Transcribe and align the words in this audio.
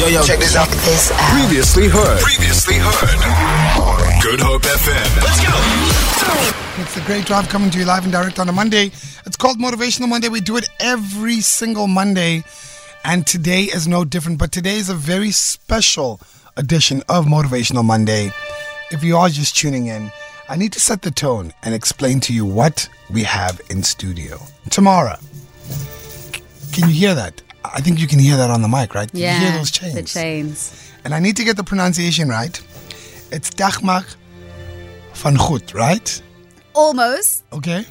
Yo, 0.00 0.06
yo, 0.06 0.22
check 0.22 0.38
this 0.38 0.56
out. 0.56 0.66
This 0.66 1.12
out. 1.12 1.18
Previously 1.38 1.86
heard. 1.86 2.20
Previously 2.20 2.76
heard. 2.78 4.22
Good 4.22 4.40
Hope 4.40 4.62
FM. 4.62 5.22
Let's 5.22 5.44
go. 5.44 6.80
It's 6.80 6.94
the 6.94 7.02
Great 7.02 7.26
Drive 7.26 7.50
coming 7.50 7.70
to 7.70 7.78
you 7.78 7.84
live 7.84 8.04
and 8.04 8.10
direct 8.10 8.38
on 8.38 8.48
a 8.48 8.52
Monday. 8.52 8.86
It's 9.26 9.36
called 9.36 9.58
Motivational 9.58 10.08
Monday. 10.08 10.30
We 10.30 10.40
do 10.40 10.56
it 10.56 10.70
every 10.80 11.42
single 11.42 11.86
Monday, 11.86 12.44
and 13.04 13.26
today 13.26 13.64
is 13.64 13.86
no 13.86 14.06
different. 14.06 14.38
But 14.38 14.52
today 14.52 14.76
is 14.76 14.88
a 14.88 14.94
very 14.94 15.32
special 15.32 16.18
edition 16.56 17.02
of 17.10 17.26
Motivational 17.26 17.84
Monday. 17.84 18.32
If 18.90 19.04
you 19.04 19.18
are 19.18 19.28
just 19.28 19.54
tuning 19.54 19.88
in, 19.88 20.10
I 20.48 20.56
need 20.56 20.72
to 20.72 20.80
set 20.80 21.02
the 21.02 21.10
tone 21.10 21.52
and 21.62 21.74
explain 21.74 22.20
to 22.20 22.32
you 22.32 22.46
what 22.46 22.88
we 23.10 23.24
have 23.24 23.60
in 23.68 23.82
studio. 23.82 24.38
Tamara, 24.70 25.20
can 26.72 26.88
you 26.88 26.94
hear 26.94 27.14
that? 27.14 27.42
I 27.64 27.80
think 27.80 27.98
you 28.00 28.06
can 28.06 28.18
hear 28.18 28.36
that 28.36 28.50
on 28.50 28.62
the 28.62 28.68
mic, 28.68 28.94
right? 28.94 29.10
Can 29.10 29.20
Yeah, 29.20 29.34
you 29.34 29.46
hear 29.46 29.58
those 29.58 29.70
chains? 29.70 29.94
the 29.94 30.02
chains. 30.02 30.90
And 31.04 31.14
I 31.14 31.18
need 31.20 31.36
to 31.36 31.44
get 31.44 31.56
the 31.56 31.64
pronunciation 31.64 32.28
right. 32.28 32.60
It's 33.30 33.50
Dagmar 33.50 34.04
van 35.14 35.36
Goed, 35.36 35.74
right? 35.74 36.22
Almost. 36.74 37.42
Okay. 37.52 37.84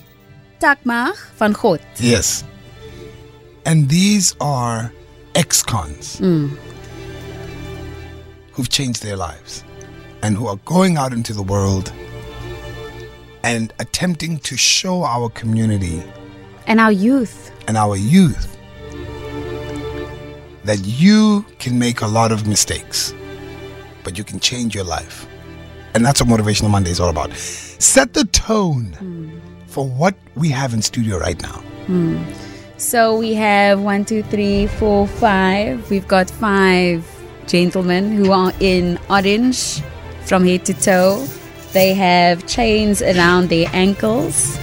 Takmag 0.59 1.15
van. 1.37 1.55
Yes. 1.97 2.43
And 3.65 3.87
these 3.89 4.35
are 4.41 4.91
ex 5.35 5.63
cons 5.63 6.19
mm. 6.19 6.49
who've 8.51 8.69
changed 8.69 9.03
their 9.03 9.15
lives 9.15 9.63
and 10.21 10.35
who 10.35 10.47
are 10.47 10.57
going 10.65 10.97
out 10.97 11.13
into 11.13 11.33
the 11.33 11.43
world 11.43 11.93
and 13.43 13.71
attempting 13.79 14.39
to 14.39 14.57
show 14.57 15.03
our 15.03 15.29
community 15.29 16.03
And 16.67 16.79
our 16.79 16.91
youth. 16.91 17.51
and 17.67 17.77
our 17.77 17.95
youth 17.95 18.57
that 20.69 20.85
you 20.85 21.43
can 21.57 21.79
make 21.79 22.01
a 22.01 22.05
lot 22.05 22.31
of 22.31 22.45
mistakes, 22.45 23.11
but 24.03 24.19
you 24.19 24.23
can 24.23 24.39
change 24.39 24.75
your 24.75 24.83
life. 24.83 25.25
And 25.95 26.05
that's 26.05 26.21
what 26.21 26.30
Motivational 26.30 26.69
Monday 26.69 26.91
is 26.91 26.99
all 26.99 27.09
about. 27.09 27.33
Set 27.33 28.13
the 28.13 28.25
tone 28.25 28.94
hmm. 28.94 29.39
for 29.66 29.89
what 29.89 30.13
we 30.35 30.49
have 30.49 30.75
in 30.75 30.83
studio 30.83 31.17
right 31.17 31.41
now. 31.41 31.63
Hmm. 31.88 32.21
So 32.77 33.17
we 33.17 33.33
have 33.33 33.81
one, 33.81 34.05
two, 34.05 34.21
three, 34.21 34.67
four, 34.67 35.07
five. 35.07 35.89
We've 35.89 36.07
got 36.07 36.29
five 36.29 37.03
gentlemen 37.47 38.11
who 38.11 38.31
are 38.31 38.53
in 38.59 38.99
orange 39.09 39.81
from 40.25 40.45
head 40.45 40.66
to 40.66 40.75
toe. 40.75 41.25
They 41.73 41.95
have 41.95 42.45
chains 42.45 43.01
around 43.01 43.49
their 43.49 43.69
ankles. 43.73 44.59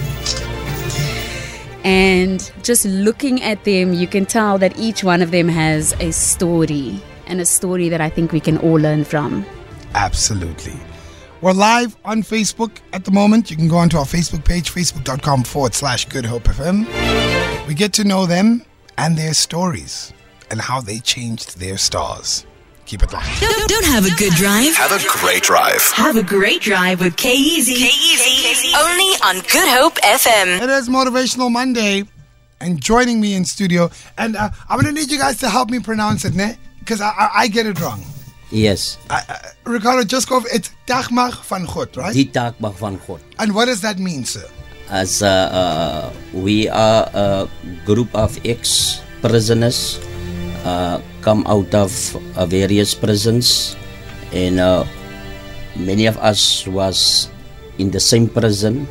And 1.87 2.51
just 2.63 2.83
looking 2.83 3.41
at 3.41 3.63
them, 3.63 3.93
you 3.93 4.07
can 4.07 4.25
tell 4.25 4.57
that 4.57 4.77
each 4.77 5.05
one 5.05 5.21
of 5.21 5.31
them 5.31 5.47
has 5.47 5.93
a 6.01 6.11
story 6.11 7.01
and 7.27 7.39
a 7.39 7.45
story 7.45 7.87
that 7.87 8.01
I 8.01 8.09
think 8.09 8.33
we 8.33 8.41
can 8.41 8.57
all 8.57 8.73
learn 8.73 9.05
from. 9.05 9.45
Absolutely. 9.93 10.75
We're 11.39 11.53
live 11.53 11.95
on 12.03 12.23
Facebook 12.23 12.79
at 12.91 13.05
the 13.05 13.11
moment. 13.11 13.49
You 13.49 13.55
can 13.55 13.69
go 13.69 13.77
onto 13.77 13.95
our 13.97 14.03
Facebook 14.03 14.43
page, 14.43 14.69
facebook.com 14.73 15.45
forward 15.45 15.73
slash 15.73 16.09
Good 16.09 16.25
Hope 16.25 16.43
FM. 16.43 16.85
We 17.69 17.73
get 17.73 17.93
to 17.93 18.03
know 18.03 18.25
them 18.25 18.65
and 18.97 19.17
their 19.17 19.33
stories 19.33 20.11
and 20.51 20.59
how 20.59 20.81
they 20.81 20.99
changed 20.99 21.57
their 21.57 21.77
stars. 21.77 22.45
Keep 22.87 23.03
it 23.03 23.11
locked. 23.11 23.27
Don't, 23.41 23.67
don't 23.69 23.85
have 23.85 24.05
a 24.05 24.15
good 24.15 24.31
drive. 24.33 24.73
Have 24.75 24.93
a 24.93 25.03
great 25.19 25.43
drive. 25.43 25.81
Have 25.91 26.15
a 26.15 26.23
great 26.23 26.61
drive 26.61 27.01
with 27.01 27.17
Kyeezi. 27.17 27.75
Kyeezi. 27.75 28.71
Only 28.79 29.11
on 29.27 29.35
Good 29.51 29.67
Hope 29.67 29.95
FM. 29.95 30.61
It 30.63 30.69
is 30.69 30.87
Motivational 30.87 31.51
Monday, 31.51 32.05
and 32.61 32.79
joining 32.81 33.19
me 33.19 33.35
in 33.35 33.43
studio, 33.43 33.89
and 34.17 34.37
uh, 34.37 34.49
I'm 34.69 34.79
gonna 34.79 34.93
need 34.93 35.11
you 35.11 35.19
guys 35.19 35.37
to 35.39 35.49
help 35.49 35.69
me 35.69 35.79
pronounce 35.79 36.23
it, 36.23 36.33
ne? 36.33 36.57
Because 36.79 37.01
I, 37.01 37.09
I, 37.09 37.29
I 37.43 37.47
get 37.49 37.65
it 37.65 37.77
wrong. 37.81 38.01
Yes, 38.51 38.97
Uh, 39.09 39.19
uh, 39.27 39.35
Ricardo, 39.65 40.05
just 40.05 40.29
go. 40.29 40.41
It's 40.53 40.71
Dagmar 40.85 41.33
van 41.43 41.65
God, 41.65 41.91
right? 41.97 42.15
die 42.15 42.31
taak 42.31 42.55
mag 42.61 42.71
van 42.79 42.95
God. 43.05 43.19
And 43.37 43.53
what 43.53 43.65
does 43.65 43.81
that 43.81 43.99
mean, 43.99 44.23
sir? 44.23 44.47
As 44.89 45.21
uh, 45.21 45.27
uh, 45.27 46.13
we 46.31 46.69
are 46.69 47.09
a 47.13 47.49
group 47.83 48.07
of 48.15 48.39
ex-prisoners, 48.45 49.99
uh, 50.63 51.01
come 51.27 51.43
out 51.43 51.67
of 51.75 51.91
uh, 52.39 52.47
various 52.47 52.95
prisons, 52.95 53.75
and 54.31 54.63
uh, 54.63 54.87
many 55.75 56.07
of 56.07 56.15
us 56.23 56.63
was 56.63 57.27
in 57.75 57.91
the 57.91 57.99
same 57.99 58.31
prison. 58.31 58.87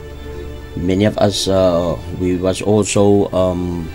Many 0.76 1.08
of 1.08 1.16
us 1.16 1.48
uh, 1.48 1.96
we 2.20 2.36
was 2.36 2.60
also 2.60 3.32
um, 3.32 3.88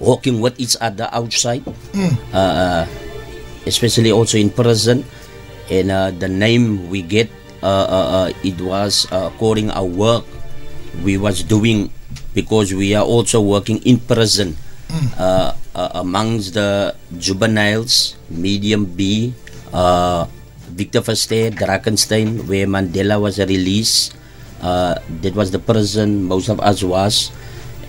walking 0.00 0.40
with 0.40 0.56
each 0.56 0.72
other 0.80 1.04
outside, 1.12 1.60
uh, 2.32 2.88
especially 3.68 4.08
also 4.08 4.40
in 4.40 4.48
prison. 4.48 5.04
And 5.68 5.92
uh, 5.92 6.16
the 6.16 6.32
name 6.32 6.88
we 6.88 7.04
get, 7.04 7.28
uh, 7.60 7.68
uh, 7.68 8.28
it 8.40 8.56
was 8.56 9.04
uh, 9.12 9.28
according 9.28 9.68
our 9.76 9.84
work 9.84 10.24
we 11.04 11.20
was 11.20 11.44
doing 11.44 11.92
because 12.32 12.72
we 12.72 12.96
are 12.96 13.04
also 13.04 13.38
working 13.44 13.78
in 13.84 14.00
prison 14.00 14.56
uh, 15.20 15.54
uh, 15.74 15.90
amongst 15.94 16.54
the 16.54 16.94
juveniles, 17.18 18.16
medium 18.28 18.84
B, 18.84 19.32
uh, 19.72 20.26
Victor 20.70 21.00
Verster, 21.00 21.50
Drakenstein, 21.50 22.46
where 22.46 22.66
Mandela 22.66 23.20
was 23.20 23.38
released. 23.38 24.16
Uh, 24.60 25.00
that 25.24 25.34
was 25.34 25.50
the 25.50 25.58
prison 25.58 26.24
most 26.28 26.48
of 26.52 26.60
us 26.60 26.84
was, 26.84 27.32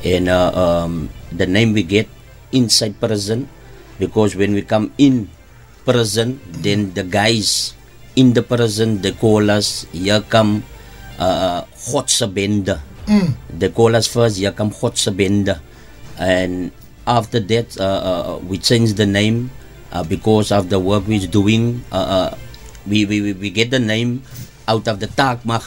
and 0.07 0.29
uh, 0.29 0.55
um, 0.55 1.09
the 1.31 1.45
name 1.45 1.73
we 1.73 1.83
get 1.83 2.07
inside 2.53 2.95
prison 2.99 3.49
because 3.99 4.35
when 4.35 4.53
we 4.53 4.61
come 4.63 4.91
in 4.97 5.27
prison, 5.83 6.39
then 6.63 6.93
the 6.93 7.03
guys 7.03 7.73
in 8.15 8.33
the 8.33 8.41
prison 8.41 9.01
they 9.01 9.11
call 9.11 9.51
us 9.51 9.85
here 9.91 10.21
come 10.21 10.63
uh, 11.19 11.63
Godse 11.91 12.25
bende. 12.31 12.79
They 13.51 13.69
call 13.69 13.95
us 13.95 14.07
first 14.07 14.37
here 14.37 14.51
come 14.51 14.71
Godse 14.71 15.11
bende, 15.11 15.59
and 16.17 16.71
after 17.07 17.39
that 17.39 17.77
uh, 17.79 17.83
uh, 17.83 18.31
we 18.45 18.57
changed 18.57 18.97
the 18.97 19.05
name 19.05 19.49
uh, 19.91 20.03
because 20.03 20.51
of 20.51 20.69
the 20.69 20.79
work 20.79 21.07
we're 21.07 21.25
doing. 21.27 21.83
Uh, 21.91 21.95
uh, 21.95 22.37
we, 22.87 23.05
we 23.05 23.33
we- 23.33 23.49
get 23.53 23.69
the 23.69 23.79
name 23.81 24.23
out 24.67 24.87
of 24.87 24.99
the 24.99 25.07
takmag 25.07 25.61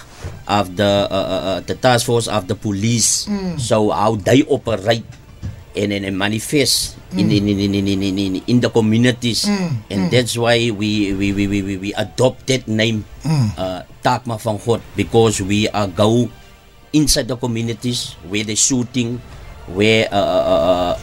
of 0.49 0.77
the 0.77 1.07
uh, 1.11 1.61
the 1.67 1.75
task 1.75 2.07
force 2.07 2.27
of 2.27 2.47
the 2.49 2.55
police. 2.55 3.29
So 3.59 3.91
how 3.91 4.17
they 4.17 4.43
operate 4.49 5.05
and 5.77 5.91
and, 5.93 6.05
and 6.07 6.17
manifest 6.19 6.95
in, 7.15 7.31
in, 7.31 7.47
in, 7.47 7.59
in, 7.61 7.75
in, 7.75 7.87
in, 8.03 8.19
in, 8.19 8.35
in 8.47 8.59
the 8.61 8.71
communities. 8.71 9.47
And 9.91 10.11
that's 10.11 10.35
why 10.39 10.71
we 10.71 11.15
we, 11.15 11.31
we, 11.35 11.47
we, 11.47 11.77
we, 11.79 11.91
adopt 11.95 12.47
that 12.51 12.67
name 12.67 13.05
uh, 13.59 13.83
Taakmag 14.03 14.41
van 14.43 14.59
God 14.59 14.83
because 14.99 15.39
we 15.43 15.69
are 15.71 15.87
go 15.87 16.31
inside 16.95 17.27
the 17.29 17.37
communities 17.37 18.15
where 18.27 18.43
the 18.43 18.55
shooting 18.55 19.19
where 19.71 20.07
uh, 20.13 20.19
uh, 20.19 20.95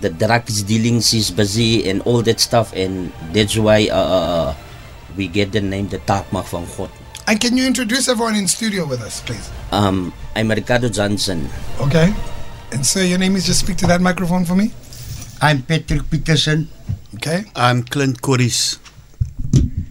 the 0.00 0.10
drugs 0.10 0.62
dealings 0.62 1.12
is 1.14 1.30
busy 1.30 1.88
and 1.90 2.02
all 2.02 2.22
that 2.22 2.38
stuff 2.40 2.72
and 2.74 3.12
that's 3.32 3.56
why 3.56 3.88
uh, 3.90 3.96
uh, 3.96 4.54
we 5.16 5.26
get 5.28 5.50
the 5.52 5.60
name 5.60 5.88
the 5.88 5.98
Taakmag 5.98 6.46
van 6.50 6.66
God 6.76 6.90
And 7.28 7.40
can 7.40 7.56
you 7.58 7.66
introduce 7.66 8.08
everyone 8.08 8.36
in 8.36 8.46
studio 8.48 8.86
with 8.86 9.02
us, 9.02 9.20
please? 9.22 9.50
um, 9.72 10.12
I'm 10.36 10.50
Ricardo 10.50 10.88
Johnson 10.88 11.48
Okay. 11.80 12.14
And 12.72 12.84
sir, 12.86 13.02
your 13.02 13.18
name 13.18 13.34
is 13.36 13.44
just 13.46 13.60
speak 13.60 13.76
to 13.78 13.86
that 13.86 14.00
microphone 14.00 14.44
for 14.44 14.54
me. 14.54 14.70
I'm 15.40 15.62
Patrick 15.62 16.08
Peterson. 16.10 16.68
Okay. 17.16 17.44
I'm 17.56 17.82
Clint 17.82 18.20
Corris. 18.20 18.78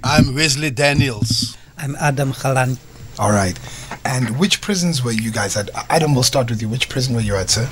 I'm 0.04 0.36
Wesley 0.36 0.70
Daniels. 0.72 1.58
I'm 1.78 1.96
Adam 1.98 2.34
Galant. 2.42 2.80
All 3.20 3.32
right. 3.32 3.58
And 4.06 4.38
which 4.38 4.62
prisons 4.62 5.04
were 5.04 5.12
you 5.12 5.32
guys 5.32 5.58
at? 5.58 5.70
Adam, 5.90 6.14
we'll 6.14 6.24
start 6.24 6.50
with 6.52 6.62
you. 6.62 6.70
Which 6.70 6.88
prison 6.88 7.16
were 7.16 7.22
you 7.22 7.36
at, 7.36 7.50
sir? 7.50 7.68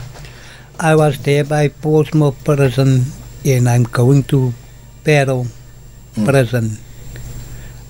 I 0.79 0.95
was 0.95 1.17
there 1.19 1.43
by 1.43 1.69
Pollsmoor 1.69 2.35
Prison 2.43 3.05
and 3.45 3.69
I'm 3.69 3.83
going 3.83 4.23
to 4.23 4.53
Pero 5.03 5.45
Prison. 6.25 6.77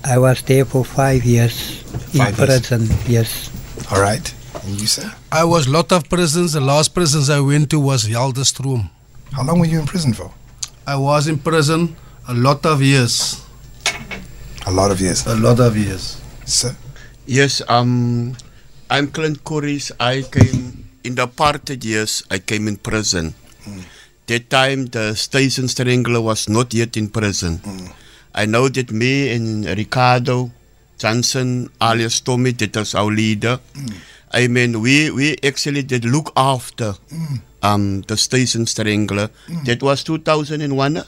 I 0.03 0.17
was 0.19 0.41
there 0.43 0.65
for 0.65 0.85
five 0.85 1.23
years 1.25 1.81
in 2.13 2.21
years. 2.21 2.35
prison, 2.35 2.87
yes. 3.07 3.49
All 3.91 3.99
right. 4.01 4.33
And 4.63 4.79
you, 4.79 4.87
sir? 4.87 5.11
I 5.31 5.43
was 5.43 5.67
lot 5.67 5.91
of 5.91 6.07
prisons. 6.09 6.53
The 6.53 6.61
last 6.61 6.93
prisons 6.93 7.29
I 7.29 7.39
went 7.39 7.69
to 7.71 7.79
was 7.79 8.03
Helderstroom. 8.03 8.89
How 9.31 9.43
long 9.43 9.59
were 9.59 9.65
you 9.65 9.79
in 9.79 9.85
prison 9.85 10.13
for? 10.13 10.31
I 10.85 10.95
was 10.95 11.27
in 11.27 11.39
prison 11.39 11.95
a 12.27 12.33
lot 12.33 12.65
of 12.65 12.81
years. 12.81 13.41
A 14.67 14.71
lot 14.71 14.91
of 14.91 15.01
years. 15.01 15.25
A 15.25 15.35
lot 15.35 15.59
of 15.59 15.77
years. 15.77 16.21
Sir? 16.45 16.75
Yes, 17.25 17.61
um, 17.67 18.35
I'm 18.89 19.07
Clint 19.07 19.43
Corris. 19.43 19.91
I 19.99 20.21
came 20.21 20.74
in 21.05 21.15
the 21.15 21.27
apartheid 21.27 21.83
years. 21.83 22.23
I 22.29 22.39
came 22.39 22.67
in 22.67 22.77
prison. 22.77 23.33
That 24.27 24.49
time, 24.49 24.87
the 24.87 25.15
station 25.15 25.67
strangler 25.67 26.19
was 26.21 26.49
not 26.49 26.73
yet 26.73 26.97
in 26.97 27.09
prison. 27.09 27.61
I 28.33 28.45
know 28.45 28.67
that 28.69 28.91
me 28.91 29.31
and 29.31 29.65
Ricardo 29.65 30.51
Johnson, 30.97 31.69
alias 31.81 32.19
Tommy, 32.21 32.51
that 32.51 32.75
was 32.75 32.95
our 32.95 33.11
leader. 33.11 33.59
I 34.31 34.47
mean, 34.47 34.81
we, 34.81 35.11
we 35.11 35.35
actually 35.43 35.83
did 35.83 36.05
look 36.05 36.31
after 36.35 36.95
um, 37.61 38.01
the 38.01 38.17
station 38.17 38.65
strangler. 38.65 39.29
That 39.65 39.81
was 39.83 40.03
2001. 40.03 41.03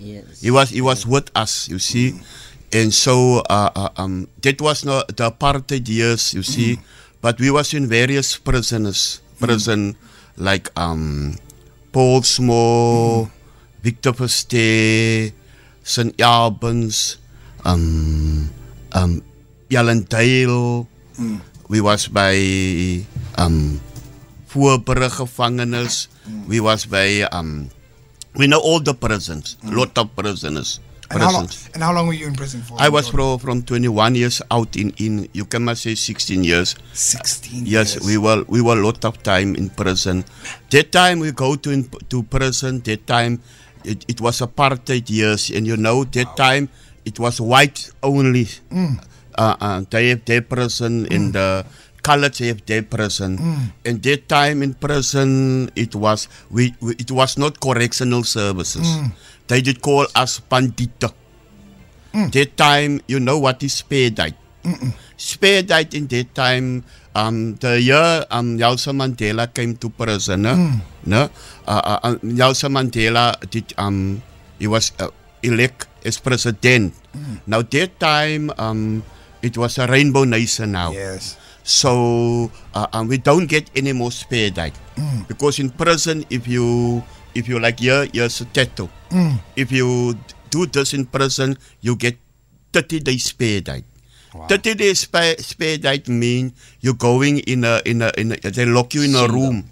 Yes. 0.00 0.40
He 0.40 0.50
was 0.50 0.70
he 0.70 0.80
was 0.80 1.06
with 1.06 1.30
us, 1.36 1.68
you 1.68 1.78
see. 1.78 2.18
And 2.72 2.92
so 2.92 3.44
uh, 3.48 3.70
uh, 3.76 3.88
um, 3.96 4.26
that 4.42 4.60
was 4.60 4.84
not 4.84 5.06
the 5.16 5.30
apartheid 5.30 5.86
years, 5.88 6.34
you 6.34 6.42
see. 6.42 6.80
But 7.20 7.38
we 7.38 7.52
was 7.52 7.72
in 7.72 7.86
various 7.86 8.36
prisons, 8.36 9.21
prison 9.42 9.98
like 10.38 10.70
um, 10.78 11.34
Paulsmoor, 11.90 13.26
Victor 13.82 14.14
Verster, 14.14 15.34
St. 15.82 16.14
Albans, 16.22 17.18
um, 17.66 18.46
um, 18.94 19.22
Ellendale. 19.68 20.86
We 21.68 21.80
was 21.82 22.06
by 22.06 22.38
um, 23.34 23.80
Voorburg 24.46 25.10
gevangenis. 25.10 26.06
We 26.46 26.60
was 26.62 26.86
by 26.86 27.26
um, 27.34 27.68
we 28.38 28.46
know 28.46 28.60
all 28.60 28.78
the 28.80 28.94
prisons, 28.94 29.58
lot 29.66 29.98
of 29.98 30.14
prisoners. 30.14 30.78
And 31.12 31.22
how, 31.22 31.32
long, 31.32 31.48
and 31.74 31.82
how 31.82 31.92
long 31.92 32.06
were 32.06 32.14
you 32.14 32.26
in 32.26 32.34
prison 32.34 32.62
for? 32.62 32.80
I 32.80 32.88
was 32.88 33.08
from, 33.08 33.38
from 33.38 33.62
21 33.62 34.14
years 34.14 34.40
out 34.50 34.76
in, 34.76 34.90
in 34.96 35.28
you 35.32 35.44
can 35.44 35.64
must 35.64 35.82
say 35.82 35.94
16 35.94 36.42
years. 36.44 36.74
16 36.92 37.66
Yes, 37.66 37.94
years. 37.94 38.06
we 38.06 38.16
were 38.18 38.44
we 38.48 38.60
were 38.60 38.78
a 38.78 38.82
lot 38.84 39.04
of 39.04 39.22
time 39.22 39.54
in 39.54 39.68
prison. 39.70 40.24
That 40.70 40.90
time 40.92 41.20
we 41.20 41.32
go 41.32 41.56
to 41.56 41.70
in, 41.70 41.88
to 42.08 42.22
prison. 42.24 42.80
That 42.80 43.06
time 43.06 43.40
it, 43.84 44.04
it 44.08 44.20
was 44.20 44.40
apartheid 44.40 45.10
years, 45.10 45.50
and 45.50 45.66
you 45.66 45.76
know 45.76 46.04
that 46.04 46.36
time 46.36 46.68
it 47.04 47.18
was 47.18 47.40
white 47.40 47.90
only. 48.02 48.46
Mm. 48.70 49.04
Uh, 49.34 49.56
uh, 49.60 49.82
they 49.90 50.08
have 50.10 50.24
their 50.24 50.42
prison 50.42 51.06
in 51.06 51.32
the 51.32 51.64
coloreds 52.02 52.42
have 52.46 52.66
their 52.66 52.82
prison. 52.82 53.38
And 53.86 54.02
that 54.02 54.28
time 54.28 54.62
in 54.62 54.74
prison 54.74 55.70
it 55.74 55.94
was 55.94 56.28
we, 56.50 56.74
we 56.80 56.94
it 56.98 57.10
was 57.10 57.38
not 57.38 57.60
correctional 57.60 58.24
services. 58.24 58.86
They 59.52 59.60
did 59.60 59.84
call 59.84 60.08
us 60.16 60.40
pandita. 60.40 61.12
That 62.32 62.56
time 62.56 63.04
you 63.04 63.20
know 63.20 63.36
what 63.36 63.60
is 63.60 63.76
spare 63.84 64.08
diet. 64.08 64.32
Spare 65.20 65.60
diet 65.60 65.92
in 65.92 66.08
that 66.08 66.32
time. 66.32 66.88
Um, 67.12 67.60
the 67.60 67.76
year 67.76 68.24
um, 68.32 68.56
Nelson 68.56 68.96
Mandela 68.96 69.44
came 69.52 69.76
to 69.76 69.92
prison, 69.92 70.48
no? 70.48 70.80
no? 71.04 71.28
Uh, 71.68 71.84
uh, 71.84 72.00
uh, 72.00 72.16
Nelson 72.24 72.72
Mandela 72.72 73.36
did 73.52 73.76
um, 73.76 74.24
he 74.56 74.64
was 74.64 74.96
uh, 74.96 75.12
elect 75.44 75.84
as 76.00 76.16
president. 76.16 76.96
Now 77.44 77.60
that 77.60 78.00
time 78.00 78.48
um, 78.56 79.04
it 79.44 79.60
was 79.60 79.76
a 79.76 79.84
rainbow 79.84 80.24
nation 80.24 80.72
now. 80.72 80.96
Yes. 80.96 81.36
So 81.60 82.50
uh, 82.72 82.88
um, 82.96 83.06
we 83.06 83.20
don't 83.20 83.44
get 83.52 83.68
any 83.76 83.92
more 83.92 84.10
spare 84.10 84.48
diet 84.48 84.72
because 85.28 85.60
in 85.60 85.68
prison 85.68 86.24
if 86.32 86.48
you 86.48 87.04
if 87.34 87.48
you 87.48 87.58
like 87.58 87.80
here 87.80 88.06
here's 88.12 88.40
a 88.40 88.44
tattoo. 88.46 88.88
If 89.56 89.72
you 89.72 90.18
do 90.50 90.66
this 90.66 90.94
in 90.94 91.06
prison 91.06 91.56
you 91.80 91.96
get 91.96 92.16
30 92.72 93.00
days 93.00 93.24
spare 93.24 93.60
diet. 93.60 93.84
30 94.48 94.74
days 94.74 95.00
spare, 95.00 95.36
spare 95.38 95.76
diet 95.76 96.08
mean 96.08 96.52
you're 96.80 96.94
going 96.96 97.38
in 97.44 97.64
a 97.64 97.82
in 97.84 98.00
a 98.00 98.10
in 98.16 98.32
a 98.32 98.36
they 98.50 98.64
lock 98.64 98.94
you 98.94 99.02
in 99.02 99.14
a 99.14 99.28
room. 99.28 99.68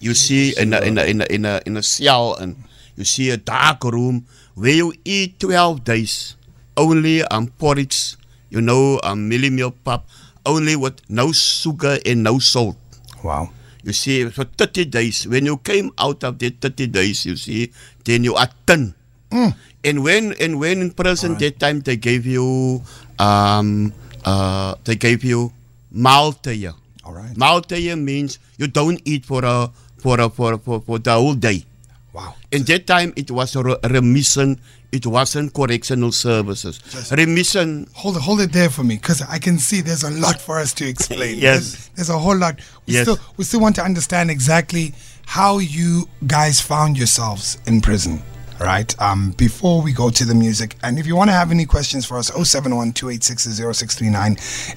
You 0.00 0.14
see 0.14 0.54
in 0.58 0.72
a 0.74 0.80
in 0.80 0.98
a 0.98 1.04
in 1.04 1.20
a 1.20 1.26
in 1.30 1.44
a 1.44 1.60
in 1.66 1.76
a 1.76 1.82
cell 1.82 2.34
and 2.34 2.56
you 2.96 3.04
see 3.04 3.30
a 3.30 3.36
dark 3.36 3.84
room 3.84 4.26
where 4.54 4.74
you 4.74 4.92
eat 5.04 5.38
12 5.38 5.84
days 5.84 6.36
only 6.76 7.22
um 7.30 7.46
porridge, 7.58 8.16
you 8.50 8.60
know, 8.60 8.98
um 9.04 9.30
mielie 9.30 9.52
meal 9.52 9.70
pap, 9.70 10.04
only 10.44 10.74
with 10.74 10.98
no 11.08 11.30
sugar 11.32 11.98
and 12.04 12.22
no 12.24 12.38
salt. 12.38 12.76
Wow. 13.22 13.50
You 13.82 13.92
see, 13.92 14.28
for 14.28 14.44
30 14.44 14.84
days, 14.86 15.26
when 15.26 15.46
you 15.46 15.56
came 15.58 15.90
out 15.98 16.22
of 16.24 16.38
the 16.38 16.50
30 16.50 16.86
days, 16.88 17.24
you 17.24 17.36
see, 17.36 17.72
then 18.04 18.24
you 18.24 18.34
are 18.36 18.48
thin. 18.66 18.94
And 19.84 20.04
when 20.04 20.34
and 20.42 20.58
when 20.58 20.82
in 20.82 20.90
prison 20.90 21.38
that 21.38 21.60
time 21.62 21.80
they 21.80 21.96
gave 21.96 22.26
you 22.26 22.82
um 23.18 23.94
uh 24.26 24.74
they 24.84 24.96
gave 24.98 25.24
you 25.24 25.52
maltaya. 25.90 26.74
All 27.04 27.14
right. 27.14 27.32
Maltaya 27.36 27.96
means 27.96 28.38
you 28.58 28.66
don't 28.66 29.00
eat 29.06 29.24
for 29.24 29.40
a 29.46 29.70
for 30.02 30.20
a 30.20 30.28
for 30.28 30.58
for, 30.58 30.80
for 30.82 30.98
the 30.98 31.14
whole 31.14 31.38
day. 31.38 31.64
Wow. 32.12 32.34
In 32.50 32.64
that 32.66 32.86
time 32.86 33.14
it 33.16 33.30
was 33.30 33.54
a 33.56 33.62
remission, 33.88 34.60
it 34.92 35.06
wasn't 35.06 35.52
correctional 35.54 36.12
services. 36.12 36.80
Remission 37.12 37.86
Hold 37.94 38.16
it, 38.16 38.22
hold 38.22 38.40
it 38.40 38.52
there 38.52 38.70
for 38.70 38.82
me, 38.84 38.96
because 38.96 39.22
I 39.22 39.38
can 39.38 39.58
see 39.58 39.80
there's 39.82 40.02
a 40.04 40.10
lot 40.10 40.40
for 40.40 40.58
us 40.58 40.72
to 40.74 40.88
explain. 40.88 41.38
Yes. 41.38 41.60
There's, 41.72 41.88
there's 41.96 42.08
a 42.10 42.18
whole 42.18 42.36
lot. 42.36 42.58
We 42.86 42.94
Yes. 42.94 43.02
still 43.02 43.18
we 43.36 43.44
still 43.44 43.60
want 43.60 43.76
to 43.76 43.82
understand 43.84 44.30
exactly 44.30 44.94
how 45.26 45.58
you 45.58 46.08
guys 46.26 46.60
found 46.60 46.98
yourselves 46.98 47.58
in 47.66 47.80
prison. 47.80 48.22
Right. 48.58 48.94
Um, 49.00 49.30
before 49.38 49.80
we 49.80 49.92
go 49.94 50.10
to 50.10 50.24
the 50.26 50.34
music, 50.34 50.76
and 50.82 50.98
if 50.98 51.06
you 51.06 51.16
want 51.16 51.30
to 51.30 51.34
have 51.34 51.50
any 51.50 51.64
questions 51.64 52.04
for 52.04 52.18
us, 52.18 52.28
071 52.28 52.92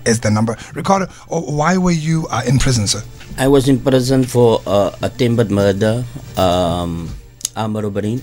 is 0.05 0.19
the 0.21 0.29
number. 0.31 0.55
Ricardo, 0.73 1.07
oh, 1.29 1.41
why 1.53 1.75
were 1.77 1.91
you 1.91 2.25
uh, 2.31 2.43
in 2.47 2.59
prison, 2.59 2.87
sir? 2.87 3.03
I 3.37 3.49
was 3.49 3.67
in 3.67 3.79
prison 3.81 4.23
for 4.23 4.61
uh, 4.65 4.95
attempted 5.01 5.51
murder, 5.51 6.05
um, 6.37 7.09
armed 7.57 7.75
robbery, 7.83 8.21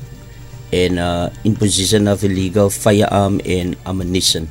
and 0.73 0.99
uh, 0.99 1.31
imposition 1.45 2.09
of 2.09 2.23
illegal 2.25 2.71
firearm 2.71 3.41
and 3.45 3.77
ammunition. 3.87 4.49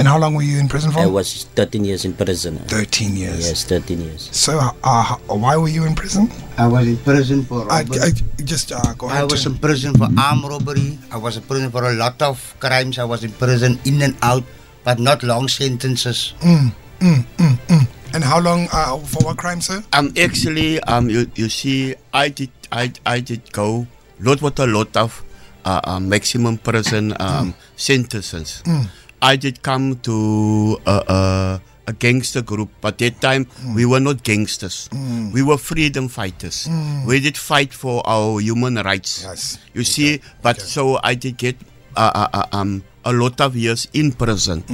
And 0.00 0.08
how 0.08 0.16
long 0.16 0.32
were 0.32 0.40
you 0.46 0.56
in 0.58 0.68
prison 0.68 0.92
for? 0.92 1.00
I 1.00 1.06
was 1.06 1.44
13 1.60 1.84
years 1.84 2.06
in 2.06 2.14
prison. 2.14 2.56
13 2.72 3.16
years. 3.16 3.44
Yes, 3.48 3.64
13 3.64 4.00
years. 4.00 4.30
So, 4.32 4.56
uh, 4.56 5.16
why 5.28 5.56
were 5.58 5.68
you 5.68 5.84
in 5.84 5.94
prison? 5.94 6.30
I 6.56 6.68
was 6.68 6.88
in 6.88 6.96
prison 7.04 7.44
for 7.44 7.70
I, 7.70 7.82
robbery. 7.84 8.00
I, 8.00 8.42
just 8.42 8.72
uh, 8.72 8.94
go 8.96 9.08
ahead. 9.08 9.20
I 9.20 9.24
was 9.24 9.44
in 9.44 9.58
prison 9.58 9.92
for 9.92 10.08
armed 10.16 10.44
robbery. 10.44 10.96
I 11.12 11.18
was 11.18 11.36
in 11.36 11.42
prison 11.42 11.70
for 11.70 11.84
a 11.84 11.92
lot 11.92 12.16
of 12.22 12.40
crimes. 12.60 12.98
I 12.98 13.04
was 13.04 13.24
in 13.24 13.32
prison 13.32 13.78
in 13.84 14.00
and 14.00 14.16
out, 14.22 14.44
but 14.84 14.98
not 14.98 15.22
long 15.22 15.48
sentences. 15.48 16.32
Mm, 16.40 16.72
mm, 17.00 17.20
mm, 17.36 17.56
mm. 17.68 17.86
And 18.14 18.24
how 18.24 18.40
long 18.40 18.68
uh, 18.72 18.96
for 19.04 19.22
what 19.22 19.36
crime, 19.36 19.60
sir? 19.60 19.84
Um, 19.92 20.14
actually, 20.16 20.80
um, 20.84 21.10
you, 21.10 21.30
you 21.34 21.50
see, 21.50 21.94
I 22.14 22.30
did, 22.30 22.48
I, 22.72 22.92
I 23.04 23.20
did 23.20 23.52
go 23.52 23.86
lot 24.18 24.40
with 24.40 24.58
a 24.60 24.66
lot 24.66 24.96
of 24.96 25.22
uh, 25.64 25.80
uh, 25.84 26.00
maximum 26.00 26.58
prison 26.58 27.14
um, 27.20 27.54
sentences. 27.76 28.62
Mm. 28.66 28.88
I 29.22 29.36
did 29.36 29.62
come 29.62 29.96
to 30.00 30.78
a, 30.86 30.96
a, 31.08 31.60
a 31.88 31.92
gangster 31.92 32.40
group, 32.42 32.70
but 32.80 32.98
that 32.98 33.20
time 33.20 33.46
we 33.74 33.84
were 33.84 34.00
not 34.00 34.22
gangsters. 34.22 34.88
Mm. 34.92 35.32
We 35.32 35.42
were 35.42 35.58
freedom 35.58 36.08
fighters. 36.08 36.66
Mm. 36.66 37.06
We 37.06 37.20
did 37.20 37.36
fight 37.36 37.74
for 37.74 38.02
our 38.06 38.40
human 38.40 38.76
rights. 38.76 39.22
Yes. 39.22 39.58
You 39.74 39.84
see, 39.84 40.20
but 40.42 40.60
so 40.60 40.98
I 41.02 41.14
did 41.14 41.36
get 41.36 41.56
uh, 41.96 42.10
uh, 42.14 42.28
uh, 42.32 42.46
um, 42.56 42.82
a 43.04 43.12
lot 43.12 43.40
of 43.40 43.56
years 43.56 43.88
in 43.92 44.12
prison. 44.12 44.64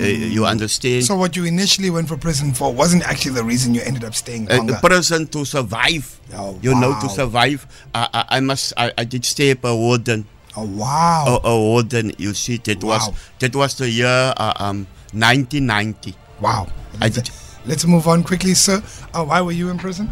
Uh, 0.00 0.04
you 0.04 0.46
understand? 0.46 1.02
Mm. 1.02 1.06
So 1.06 1.16
what 1.16 1.36
you 1.36 1.44
initially 1.44 1.90
went 1.90 2.08
for 2.08 2.16
prison 2.16 2.52
for 2.54 2.72
wasn't 2.72 3.02
actually 3.04 3.34
the 3.34 3.44
reason 3.44 3.74
you 3.74 3.82
ended 3.82 4.04
up 4.04 4.14
staying 4.14 4.50
uh, 4.50 4.56
longer. 4.56 4.78
prison 4.80 5.26
to 5.28 5.44
survive. 5.44 6.20
Oh, 6.34 6.58
you 6.62 6.74
know, 6.74 6.98
to 7.00 7.08
survive. 7.08 7.66
I, 7.94 8.08
I, 8.12 8.24
I 8.36 8.40
must. 8.40 8.72
I, 8.76 8.92
I 8.96 9.04
did 9.04 9.24
stay 9.24 9.52
up 9.52 9.64
a 9.64 9.74
warden. 9.74 10.26
Oh 10.56 10.64
wow! 10.64 11.40
A, 11.44 11.48
a 11.48 11.56
warden. 11.58 12.12
You 12.18 12.34
see, 12.34 12.56
that 12.58 12.82
was 12.82 13.10
that 13.38 13.54
was 13.54 13.76
the 13.76 13.88
year 13.88 14.32
uh, 14.36 14.52
um 14.56 14.86
1990. 15.12 16.14
Wow. 16.40 16.68
I 17.00 17.08
did. 17.08 17.30
Let's 17.66 17.84
move 17.84 18.08
on 18.08 18.22
quickly, 18.24 18.54
sir. 18.54 18.82
Uh, 19.12 19.24
why 19.24 19.40
were 19.40 19.52
you 19.52 19.68
in 19.70 19.78
prison? 19.78 20.08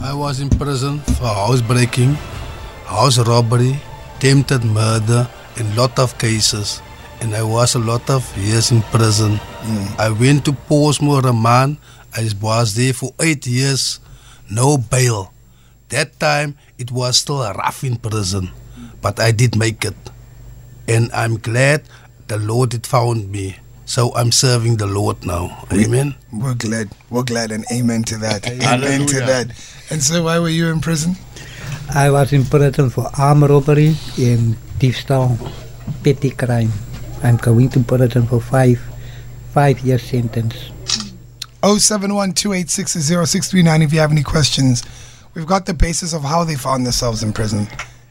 I 0.00 0.12
was 0.12 0.40
in 0.40 0.50
prison 0.50 0.98
for 1.00 1.26
housebreaking, 1.26 2.14
house 2.84 3.18
robbery, 3.18 3.78
attempted 4.16 4.64
murder, 4.64 5.28
and 5.56 5.76
lot 5.76 5.98
of 5.98 6.18
cases. 6.18 6.82
And 7.20 7.34
I 7.34 7.42
was 7.42 7.74
a 7.74 7.78
lot 7.78 8.08
of 8.10 8.22
years 8.36 8.70
in 8.70 8.82
prison. 8.82 9.36
Hmm. 9.38 10.00
I 10.00 10.10
went 10.10 10.44
to 10.44 10.52
Pollsmoor 10.52 11.22
Remand. 11.24 11.78
I 12.16 12.28
was 12.40 12.74
there 12.74 12.92
for 12.92 13.12
eight 13.20 13.46
years, 13.46 14.00
no 14.50 14.78
bail. 14.78 15.32
That 15.90 16.18
time 16.18 16.56
it 16.78 16.90
was 16.90 17.18
still 17.18 17.40
rough 17.44 17.84
in 17.84 17.96
prison, 17.96 18.50
but 19.02 19.20
I 19.20 19.32
did 19.32 19.56
make 19.56 19.84
it. 19.84 19.96
And 20.88 21.12
I'm 21.12 21.36
glad 21.38 21.82
the 22.28 22.38
Lord 22.38 22.72
had 22.72 22.86
found 22.86 23.30
me. 23.30 23.56
So 23.86 24.10
I'm 24.16 24.32
serving 24.32 24.78
the 24.78 24.86
Lord 24.86 25.24
now. 25.24 25.62
Amen. 25.72 26.16
We're 26.32 26.54
glad. 26.54 26.90
We're 27.08 27.22
glad, 27.22 27.52
and 27.52 27.64
amen 27.70 28.02
to 28.10 28.18
that. 28.18 28.42
Amen 28.66 29.06
to 29.06 29.20
that. 29.22 29.46
And 29.90 30.02
so, 30.02 30.24
why 30.24 30.40
were 30.40 30.48
you 30.50 30.66
in 30.74 30.80
prison? 30.80 31.14
I 31.94 32.10
was 32.10 32.32
in 32.32 32.44
prison 32.44 32.90
for 32.90 33.06
armed 33.16 33.46
robbery 33.48 33.94
and 34.18 34.56
diefstal, 34.82 35.38
petty 36.02 36.30
crime. 36.30 36.72
I'm 37.26 37.38
going 37.38 37.68
to 37.70 37.80
prison 37.80 38.24
for 38.28 38.40
five, 38.40 38.78
five 39.52 39.80
year 39.80 39.98
sentence. 39.98 40.70
071 41.64 42.32
if 43.82 43.92
you 43.92 43.98
have 43.98 44.12
any 44.12 44.22
questions. 44.22 44.84
We've 45.34 45.44
got 45.44 45.66
the 45.66 45.74
basis 45.74 46.14
of 46.14 46.22
how 46.22 46.44
they 46.44 46.54
found 46.54 46.86
themselves 46.86 47.24
in 47.24 47.32
prison. 47.32 47.66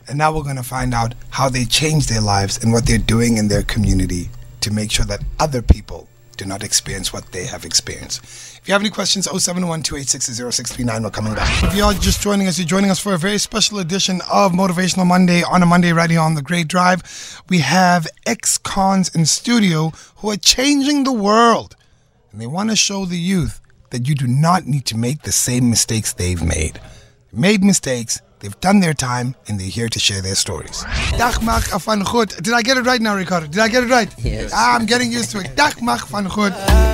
And 0.09 0.17
now 0.17 0.35
we're 0.35 0.43
going 0.43 0.57
to 0.57 0.63
find 0.63 0.93
out 0.93 1.15
how 1.29 1.47
they 1.47 1.63
changed 1.63 2.09
their 2.09 2.19
lives 2.19 2.61
and 2.61 2.73
what 2.73 2.85
they're 2.85 2.97
doing 2.97 3.37
in 3.37 3.47
their 3.47 3.63
community 3.63 4.29
to 4.59 4.69
make 4.73 4.91
sure 4.91 5.05
that 5.05 5.23
other 5.39 5.61
people 5.61 6.09
do 6.35 6.43
not 6.43 6.61
experience 6.61 7.13
what 7.13 7.31
they 7.31 7.45
have 7.45 7.63
experienced. 7.63 8.54
If 8.65 8.69
you 8.69 8.73
have 8.73 8.81
any 8.81 8.89
questions, 8.89 9.27
071 9.29 9.83
We're 11.03 11.11
coming 11.11 11.35
back. 11.35 11.63
If 11.65 11.75
you're 11.75 11.93
just 11.93 12.19
joining 12.19 12.47
us, 12.47 12.57
you're 12.57 12.65
joining 12.65 12.89
us 12.89 12.99
for 12.99 13.13
a 13.13 13.17
very 13.19 13.37
special 13.37 13.77
edition 13.77 14.21
of 14.21 14.53
Motivational 14.53 15.05
Monday 15.05 15.43
on 15.43 15.61
a 15.61 15.67
Monday 15.67 15.93
right 15.93 16.11
on 16.17 16.33
the 16.33 16.41
Great 16.41 16.67
Drive. 16.67 17.43
We 17.47 17.59
have 17.59 18.07
ex 18.25 18.57
cons 18.57 19.13
in 19.13 19.27
studio 19.27 19.91
who 20.15 20.31
are 20.31 20.37
changing 20.37 21.03
the 21.03 21.13
world. 21.13 21.75
And 22.31 22.41
they 22.41 22.47
want 22.47 22.71
to 22.71 22.75
show 22.75 23.05
the 23.05 23.19
youth 23.19 23.61
that 23.91 24.07
you 24.07 24.15
do 24.15 24.25
not 24.25 24.65
need 24.65 24.87
to 24.87 24.97
make 24.97 25.21
the 25.21 25.31
same 25.31 25.69
mistakes 25.69 26.13
they've 26.13 26.41
made. 26.41 26.81
Made 27.31 27.63
mistakes, 27.63 28.19
they've 28.39 28.59
done 28.59 28.79
their 28.79 28.93
time, 28.93 29.35
and 29.47 29.59
they're 29.59 29.67
here 29.67 29.89
to 29.89 29.99
share 29.99 30.21
their 30.21 30.35
stories. 30.35 30.83
Dagmar 31.17 31.61
van 31.79 32.03
Goed. 32.03 32.29
Did 32.41 32.53
I 32.53 32.61
get 32.61 32.77
it 32.77 32.85
right 32.85 33.01
now, 33.01 33.15
Ricardo? 33.15 33.47
Did 33.47 33.59
I 33.59 33.67
get 33.67 33.83
it 33.83 33.89
right? 33.89 34.13
Yes. 34.19 34.51
Ah, 34.53 34.75
I'm 34.75 34.85
getting 34.85 35.11
used 35.11 35.31
to 35.31 35.39
it. 35.39 35.55
Dagmar 35.55 35.99
van 36.07 36.25
Goed 36.25 36.53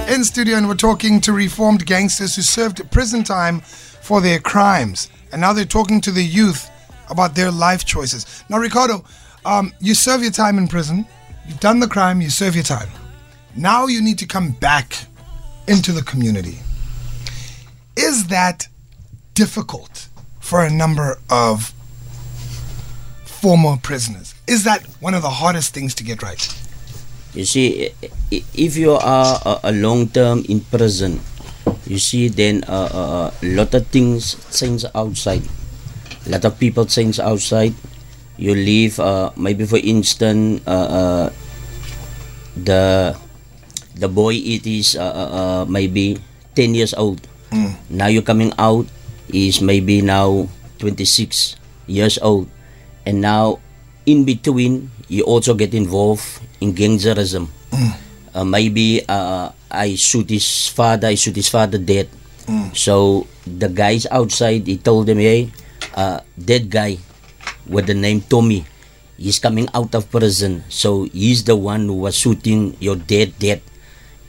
in 0.09 0.23
studio, 0.23 0.57
and 0.57 0.67
we're 0.67 0.75
talking 0.75 1.21
to 1.21 1.33
reformed 1.33 1.85
gangsters 1.85 2.35
who 2.35 2.41
served 2.41 2.89
prison 2.91 3.23
time 3.23 3.61
for 3.61 4.21
their 4.21 4.39
crimes. 4.39 5.09
And 5.31 5.41
now 5.41 5.53
they're 5.53 5.65
talking 5.65 6.01
to 6.01 6.11
the 6.11 6.23
youth 6.23 6.69
about 7.09 7.35
their 7.35 7.51
life 7.51 7.85
choices. 7.85 8.43
Now, 8.49 8.57
Ricardo, 8.57 9.03
um, 9.45 9.73
you 9.79 9.95
serve 9.95 10.21
your 10.21 10.31
time 10.31 10.57
in 10.57 10.67
prison. 10.67 11.05
You've 11.47 11.59
done 11.59 11.79
the 11.79 11.87
crime, 11.87 12.21
you 12.21 12.29
serve 12.29 12.55
your 12.55 12.63
time. 12.63 12.89
Now 13.55 13.87
you 13.87 14.01
need 14.01 14.19
to 14.19 14.25
come 14.25 14.51
back 14.51 14.95
into 15.67 15.91
the 15.91 16.03
community. 16.03 16.59
Is 17.95 18.27
that 18.27 18.67
difficult 19.33 19.90
for 20.51 20.67
a 20.67 20.69
number 20.69 21.15
of 21.31 21.71
former 23.23 23.79
prisoners? 23.79 24.35
Is 24.51 24.67
that 24.67 24.83
one 24.99 25.15
of 25.15 25.23
the 25.23 25.39
hardest 25.39 25.71
things 25.71 25.95
to 25.95 26.03
get 26.03 26.19
right? 26.19 26.43
You 27.31 27.47
see, 27.47 27.95
if 28.35 28.75
you 28.75 28.99
are 28.99 29.39
a, 29.47 29.71
a 29.71 29.71
long 29.71 30.11
term 30.11 30.43
in 30.51 30.59
prison, 30.67 31.23
you 31.87 32.03
see, 32.03 32.27
then 32.27 32.67
a 32.67 32.83
uh, 32.83 32.91
uh, 32.91 33.27
lot 33.47 33.71
of 33.71 33.87
things 33.95 34.35
change 34.51 34.83
outside. 34.91 35.47
A 36.27 36.35
lot 36.35 36.43
of 36.43 36.59
people 36.59 36.83
change 36.83 37.15
outside. 37.23 37.71
You 38.35 38.51
leave, 38.51 38.99
uh, 38.99 39.31
maybe 39.39 39.63
for 39.63 39.79
instance, 39.79 40.59
uh, 40.67 40.87
uh, 40.99 41.27
the 42.59 43.15
the 43.95 44.09
boy 44.11 44.35
it 44.35 44.67
is 44.67 44.99
uh, 44.99 44.99
uh, 44.99 45.29
uh, 45.31 45.65
maybe 45.71 46.19
10 46.59 46.75
years 46.75 46.91
old. 46.93 47.23
Now 47.87 48.07
you're 48.07 48.23
coming 48.27 48.51
out 48.59 48.87
is 49.33 49.61
maybe 49.61 50.01
now 50.01 50.47
26 50.79 51.55
years 51.87 52.17
old. 52.21 52.49
And 53.05 53.21
now 53.21 53.59
in 54.05 54.25
between 54.25 54.91
you 55.07 55.23
also 55.23 55.53
get 55.53 55.73
involved 55.73 56.23
in 56.61 56.73
gangsterism. 56.73 57.47
Uh, 58.33 58.45
maybe 58.45 59.03
uh, 59.09 59.51
I 59.69 59.95
shoot 59.95 60.29
his 60.29 60.67
father, 60.69 61.07
I 61.07 61.15
shoot 61.15 61.35
his 61.35 61.49
father 61.49 61.77
dead. 61.77 62.07
So 62.73 63.27
the 63.47 63.67
guys 63.69 64.07
outside, 64.11 64.67
he 64.67 64.77
told 64.77 65.07
them, 65.07 65.19
hey, 65.19 65.51
uh, 65.95 66.19
that 66.37 66.69
guy 66.69 66.97
with 67.67 67.87
the 67.87 67.93
name 67.93 68.21
Tommy, 68.21 68.65
he's 69.17 69.39
coming 69.39 69.67
out 69.73 69.95
of 69.95 70.09
prison. 70.11 70.63
So 70.67 71.03
he's 71.11 71.43
the 71.43 71.55
one 71.55 71.87
who 71.87 71.93
was 72.07 72.15
shooting 72.15 72.75
your 72.79 72.95
dead 72.95 73.39
dad. 73.39 73.61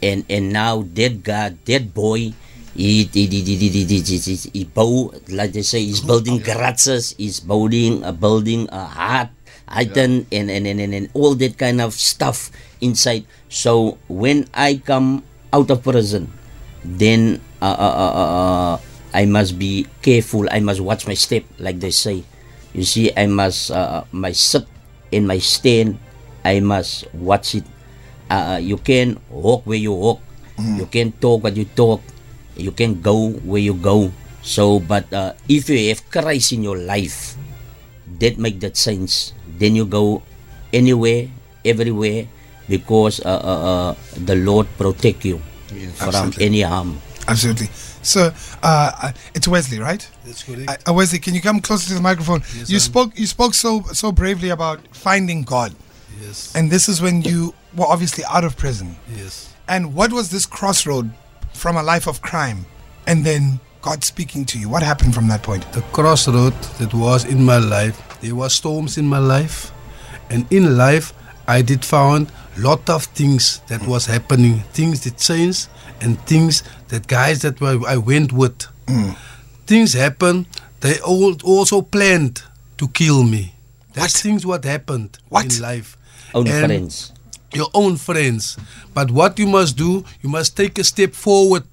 And 0.03 0.27
and 0.31 0.53
now 0.53 0.83
that 0.95 1.23
guy, 1.23 1.55
that 1.67 1.95
boy, 1.95 2.35
he 2.75 4.65
bow, 4.65 5.13
like 5.29 5.53
they 5.53 5.63
say, 5.63 5.85
he's 5.85 6.01
building 6.01 6.39
garages, 6.39 7.15
he's 7.19 7.41
building 7.41 8.03
a 8.05 8.13
building 8.13 8.69
a 8.73 8.85
hut, 8.85 9.31
item, 9.69 10.27
and, 10.33 10.51
and, 10.51 10.67
and, 10.67 10.81
and, 10.81 10.95
and 10.95 11.09
all 11.15 11.35
that 11.35 11.59
kind 11.59 11.81
of 11.81 11.93
stuff 11.95 12.51
inside. 12.81 13.25
So 13.49 13.99
when 14.09 14.49
I 14.55 14.81
come 14.85 15.25
out 15.53 15.71
of 15.71 15.83
prison, 15.83 16.33
then 16.85 17.41
uh, 17.61 17.77
uh, 17.79 17.95
uh, 17.95 18.13
uh, 18.13 18.29
uh, 18.75 18.81
I 19.15 19.27
must 19.27 19.59
be 19.59 19.87
careful. 20.01 20.49
I 20.51 20.61
must 20.61 20.81
watch 20.81 21.07
my 21.07 21.15
step, 21.15 21.45
like 21.59 21.79
they 21.79 21.91
say. 21.91 22.25
You 22.73 22.85
see, 22.85 23.13
I 23.15 23.27
must 23.27 23.71
uh, 23.71 24.05
my 24.13 24.33
sit 24.33 24.65
and 25.13 25.29
my 25.29 25.39
stand. 25.39 25.99
I 26.45 26.61
must 26.61 27.05
watch 27.13 27.55
it. 27.55 27.65
Uh, 28.31 28.59
you 28.61 28.79
can 28.79 29.21
walk 29.29 29.67
where 29.67 29.77
you 29.79 29.93
walk. 29.93 30.21
You 30.59 30.87
can 30.87 31.13
talk 31.13 31.45
what 31.45 31.57
you 31.57 31.65
talk. 31.67 32.01
You 32.57 32.73
can 32.73 33.01
go 33.01 33.31
where 33.47 33.61
you 33.63 33.75
go. 33.75 34.13
So, 34.43 34.81
but 34.81 35.13
uh, 35.13 35.35
if 35.49 35.69
you 35.71 35.89
have 35.91 36.03
Christ 36.11 36.53
in 36.53 36.63
your 36.63 36.77
life, 36.79 37.37
that 38.19 38.39
make 38.39 38.61
that 38.61 38.77
sense. 38.77 39.33
Then 39.59 39.77
you 39.77 39.87
go 39.87 40.23
anywhere, 40.73 41.29
everywhere, 41.65 42.27
because 42.69 43.21
uh, 43.21 43.29
uh, 43.29 43.93
uh, 43.93 43.95
the 44.17 44.35
Lord 44.37 44.67
protect 44.79 45.25
you 45.25 45.39
from 45.95 46.09
Absolutely. 46.09 46.47
any 46.47 46.61
harm. 46.63 46.99
Absolutely. 47.29 47.69
So 48.03 48.33
uh, 48.63 48.91
uh, 49.01 49.13
it's 49.35 49.47
Wesley, 49.47 49.79
right? 49.79 50.03
That's 50.27 50.43
correct. 50.43 50.69
Uh, 50.69 50.91
uh, 50.91 50.93
Wesley, 50.93 51.21
can 51.21 51.35
you 51.35 51.41
come 51.41 51.61
closer 51.61 51.87
to 51.89 51.95
the 51.95 52.01
microphone? 52.01 52.41
Yes, 52.57 52.69
you 52.69 52.77
I'm- 52.77 52.81
spoke. 52.81 53.19
You 53.19 53.27
spoke 53.27 53.55
so 53.55 53.83
so 53.93 54.11
bravely 54.11 54.51
about 54.51 54.81
finding 54.91 55.43
God, 55.45 55.73
Yes. 56.21 56.53
and 56.55 56.69
this 56.71 56.89
is 56.89 57.01
when 57.01 57.23
you 57.23 57.55
were 57.77 57.87
obviously 57.87 58.25
out 58.25 58.43
of 58.43 58.57
prison. 58.57 58.97
Yes. 59.17 59.55
And 59.69 59.95
what 59.95 60.13
was 60.13 60.31
this 60.31 60.47
crossroad 60.47 61.13
from 61.55 61.77
a 61.77 61.83
life 61.83 62.07
of 62.07 62.21
crime, 62.23 62.67
and 63.07 63.25
then 63.25 63.61
God 63.81 64.05
speaking 64.05 64.45
to 64.47 64.59
you? 64.59 64.69
What 64.69 64.83
happened 64.83 65.15
from 65.15 65.29
that 65.29 65.43
point? 65.43 65.71
The 65.73 65.83
crossroad 65.93 66.55
that 66.79 66.93
was 66.95 67.25
in 67.25 67.45
my 67.45 67.59
life. 67.59 67.97
There 68.21 68.35
were 68.35 68.49
storms 68.49 68.99
in 68.99 69.07
my 69.07 69.19
life, 69.19 69.71
and 70.31 70.47
in 70.53 70.77
life 70.77 71.13
I 71.49 71.63
did 71.63 71.85
found 71.85 72.31
lot 72.59 72.89
of 72.91 73.05
things 73.05 73.61
that 73.69 73.87
was 73.87 74.07
happening, 74.07 74.61
things 74.73 75.03
that 75.05 75.19
changed, 75.19 75.69
and 76.01 76.21
things 76.27 76.63
that 76.89 77.07
guys 77.07 77.43
that 77.43 77.61
were, 77.61 77.81
I 77.87 77.97
went 77.97 78.33
with. 78.33 78.67
Mm. 78.87 79.17
Things 79.67 79.93
happen. 79.95 80.47
They 80.81 80.99
all 81.01 81.35
also 81.45 81.83
planned 81.83 82.43
to 82.79 82.89
kill 82.89 83.23
me. 83.25 83.55
That's 83.95 84.21
things 84.21 84.45
what 84.45 84.65
happened 84.65 85.19
What? 85.29 85.55
in 85.57 85.63
life. 85.63 85.97
Own 86.35 86.47
And 86.49 86.67
friends. 86.67 87.13
Your 87.55 87.69
own 87.75 87.97
friends. 87.97 88.57
But 88.95 89.11
what 89.11 89.39
you 89.39 89.47
must 89.47 89.77
do, 89.77 90.05
you 90.23 90.29
must 90.29 90.57
take 90.57 90.79
a 90.79 90.85
step 90.85 91.13
forward 91.13 91.65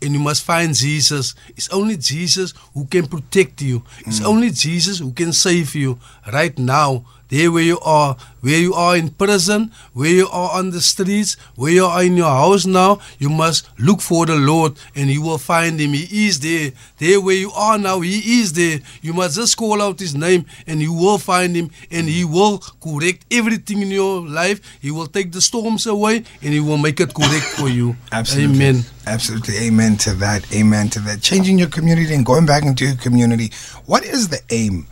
and 0.00 0.12
you 0.12 0.20
must 0.20 0.44
find 0.44 0.74
Jesus. 0.74 1.34
It's 1.56 1.68
only 1.70 1.96
Jesus 1.96 2.54
who 2.74 2.86
can 2.86 3.06
protect 3.06 3.62
you. 3.62 3.82
It's 4.00 4.20
hmm. 4.20 4.26
only 4.26 4.50
Jesus 4.50 4.98
who 4.98 5.12
can 5.12 5.32
save 5.32 5.74
you 5.74 5.98
right 6.32 6.56
now. 6.58 7.04
There 7.28 7.52
where 7.52 7.62
you 7.62 7.78
are, 7.80 8.16
where 8.40 8.58
you 8.58 8.72
are 8.72 8.96
in 8.96 9.10
prison, 9.10 9.70
where 9.92 10.10
you 10.10 10.28
are 10.28 10.58
on 10.58 10.70
the 10.70 10.80
streets, 10.80 11.36
where 11.56 11.72
you 11.72 11.84
are 11.84 12.02
in 12.02 12.16
your 12.16 12.30
house 12.30 12.64
now, 12.64 13.00
you 13.18 13.28
must 13.28 13.68
look 13.78 14.00
for 14.00 14.24
the 14.24 14.36
Lord 14.36 14.78
and 14.94 15.10
you 15.10 15.20
will 15.20 15.36
find 15.36 15.78
him. 15.78 15.92
He 15.92 16.26
is 16.26 16.40
there. 16.40 16.72
There 16.96 17.20
where 17.20 17.36
you 17.36 17.50
are 17.52 17.76
now, 17.76 18.00
he 18.00 18.40
is 18.40 18.54
there. 18.54 18.80
You 19.02 19.12
must 19.12 19.36
just 19.36 19.58
call 19.58 19.82
out 19.82 20.00
his 20.00 20.14
name 20.14 20.46
and 20.66 20.80
you 20.80 20.94
will 20.94 21.18
find 21.18 21.54
him 21.54 21.70
and 21.90 22.08
he 22.08 22.24
will 22.24 22.62
correct 22.80 23.26
everything 23.30 23.82
in 23.82 23.90
your 23.90 24.26
life. 24.26 24.78
He 24.80 24.90
will 24.90 25.06
take 25.06 25.32
the 25.32 25.42
storms 25.42 25.86
away 25.86 26.24
and 26.40 26.54
he 26.54 26.60
will 26.60 26.78
make 26.78 26.98
it 26.98 27.12
correct 27.12 27.44
for 27.44 27.68
you. 27.68 27.96
Absolutely. 28.10 28.56
Amen. 28.56 28.84
Absolutely. 29.06 29.58
Amen 29.58 29.96
to 29.98 30.14
that. 30.14 30.50
Amen 30.54 30.88
to 30.90 31.00
that. 31.00 31.20
Changing 31.20 31.58
your 31.58 31.68
community 31.68 32.14
and 32.14 32.24
going 32.24 32.46
back 32.46 32.64
into 32.64 32.86
your 32.86 32.96
community. 32.96 33.50
What 33.84 34.04
is 34.04 34.28
the 34.28 34.40
aim? 34.48 34.86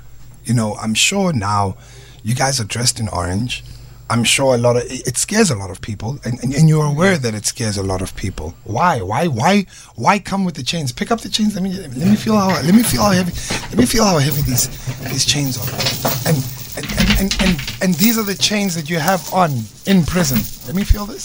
You 0.45 0.55
know, 0.55 0.75
I'm 0.75 0.95
sure 0.95 1.33
now 1.33 1.77
you 2.27 2.35
guys 2.35 2.61
are 2.61 2.65
dressed 2.65 2.99
in 2.99 3.09
orange. 3.09 3.63
I'm 4.11 4.25
sure 4.25 4.55
a 4.57 4.59
lot 4.59 4.77
of 4.77 4.83
it 4.87 5.17
scares 5.17 5.49
a 5.51 5.55
lot 5.57 5.71
of 5.71 5.81
people, 5.81 6.19
and, 6.25 6.43
and, 6.43 6.53
and 6.55 6.69
you're 6.69 6.85
aware 6.85 7.17
that 7.19 7.35
it 7.35 7.47
scares 7.47 7.77
a 7.77 7.83
lot 7.85 8.03
of 8.03 8.17
people. 8.17 8.55
Why? 8.65 9.01
Why? 9.01 9.27
Why? 9.29 9.67
Why 9.95 10.19
come 10.19 10.45
with 10.45 10.57
the 10.57 10.65
chains? 10.65 10.91
Pick 10.93 11.11
up 11.13 11.21
the 11.21 11.29
chains. 11.29 11.55
Let 11.55 11.63
me 11.63 11.73
let 11.73 12.09
me 12.13 12.17
feel 12.17 12.37
how 12.37 12.49
let 12.49 12.75
me 12.75 12.83
feel 12.83 13.03
how 13.03 13.11
heavy 13.11 13.33
let 13.71 13.79
me 13.79 13.87
feel 13.87 14.05
how 14.05 14.19
heavy 14.19 14.43
these 14.43 14.67
these 15.11 15.25
chains 15.25 15.57
are. 15.57 15.71
And 16.29 16.37
and, 16.77 16.87
and, 16.99 17.09
and, 17.21 17.31
and 17.43 17.53
and 17.83 17.95
these 17.95 18.19
are 18.19 18.25
the 18.25 18.35
chains 18.35 18.75
that 18.75 18.91
you 18.91 18.99
have 18.99 19.23
on 19.33 19.51
in 19.87 20.05
prison. 20.05 20.39
Let 20.67 20.75
me 20.75 20.83
feel 20.85 21.07
this. 21.07 21.25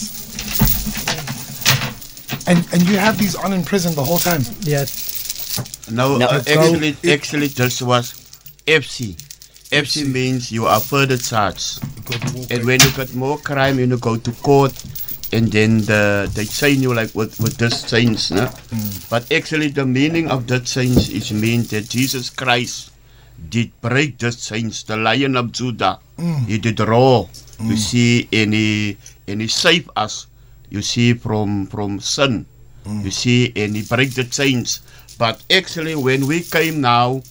And 2.46 2.58
and 2.72 2.82
you 2.88 2.96
have 2.96 3.18
these 3.18 3.34
on 3.34 3.52
in 3.52 3.64
prison 3.64 3.94
the 3.96 4.04
whole 4.04 4.18
time. 4.18 4.42
Yes. 4.60 5.10
No, 5.90 6.16
No, 6.16 6.26
uh, 6.26 6.42
actually, 6.46 6.96
actually, 7.12 7.48
this 7.48 7.82
was 7.82 8.14
FC. 8.66 9.16
FC 9.72 10.04
means 10.04 10.52
you 10.52 10.66
are 10.66 10.80
further 10.80 11.16
charged. 11.16 11.80
And 12.52 12.64
when 12.68 12.78
you 12.80 12.92
got 12.92 13.14
more 13.14 13.38
crime, 13.38 13.78
you 13.78 13.86
know, 13.86 13.96
go 13.96 14.16
to 14.16 14.30
court, 14.44 14.76
and 15.32 15.48
then 15.48 15.78
the, 15.88 16.30
they 16.34 16.44
chain 16.44 16.82
you 16.82 16.92
like 16.92 17.14
with, 17.14 17.40
with 17.40 17.56
this 17.56 17.88
chains, 17.88 18.30
no? 18.30 18.46
Mm. 18.46 19.08
But 19.08 19.32
actually, 19.32 19.68
the 19.68 19.86
meaning 19.86 20.30
of 20.30 20.46
that 20.48 20.66
chains 20.66 21.08
is 21.08 21.32
mean 21.32 21.64
that 21.72 21.88
Jesus 21.88 22.28
Christ 22.28 22.92
did 23.48 23.72
break 23.80 24.18
the 24.18 24.30
chains, 24.30 24.84
the 24.84 24.96
Lion 24.96 25.36
of 25.36 25.52
Judah. 25.52 25.98
Mm. 26.18 26.44
He 26.44 26.58
did 26.58 26.78
roar. 26.80 27.30
You 27.58 27.74
mm. 27.74 27.78
see, 27.78 28.28
and 28.30 28.52
he 28.52 28.98
and 29.26 29.40
he 29.40 29.48
saved 29.48 29.88
us. 29.96 30.26
You 30.68 30.82
see, 30.82 31.14
from 31.14 31.66
from 31.66 32.00
sin. 32.00 32.44
You 32.84 33.10
see, 33.10 33.52
and 33.54 33.76
he 33.76 33.82
break 33.82 34.12
the 34.14 34.24
chains. 34.24 34.82
But 35.16 35.40
actually, 35.48 35.94
when 35.94 36.26
we 36.26 36.42
came 36.42 36.80
now 36.80 37.22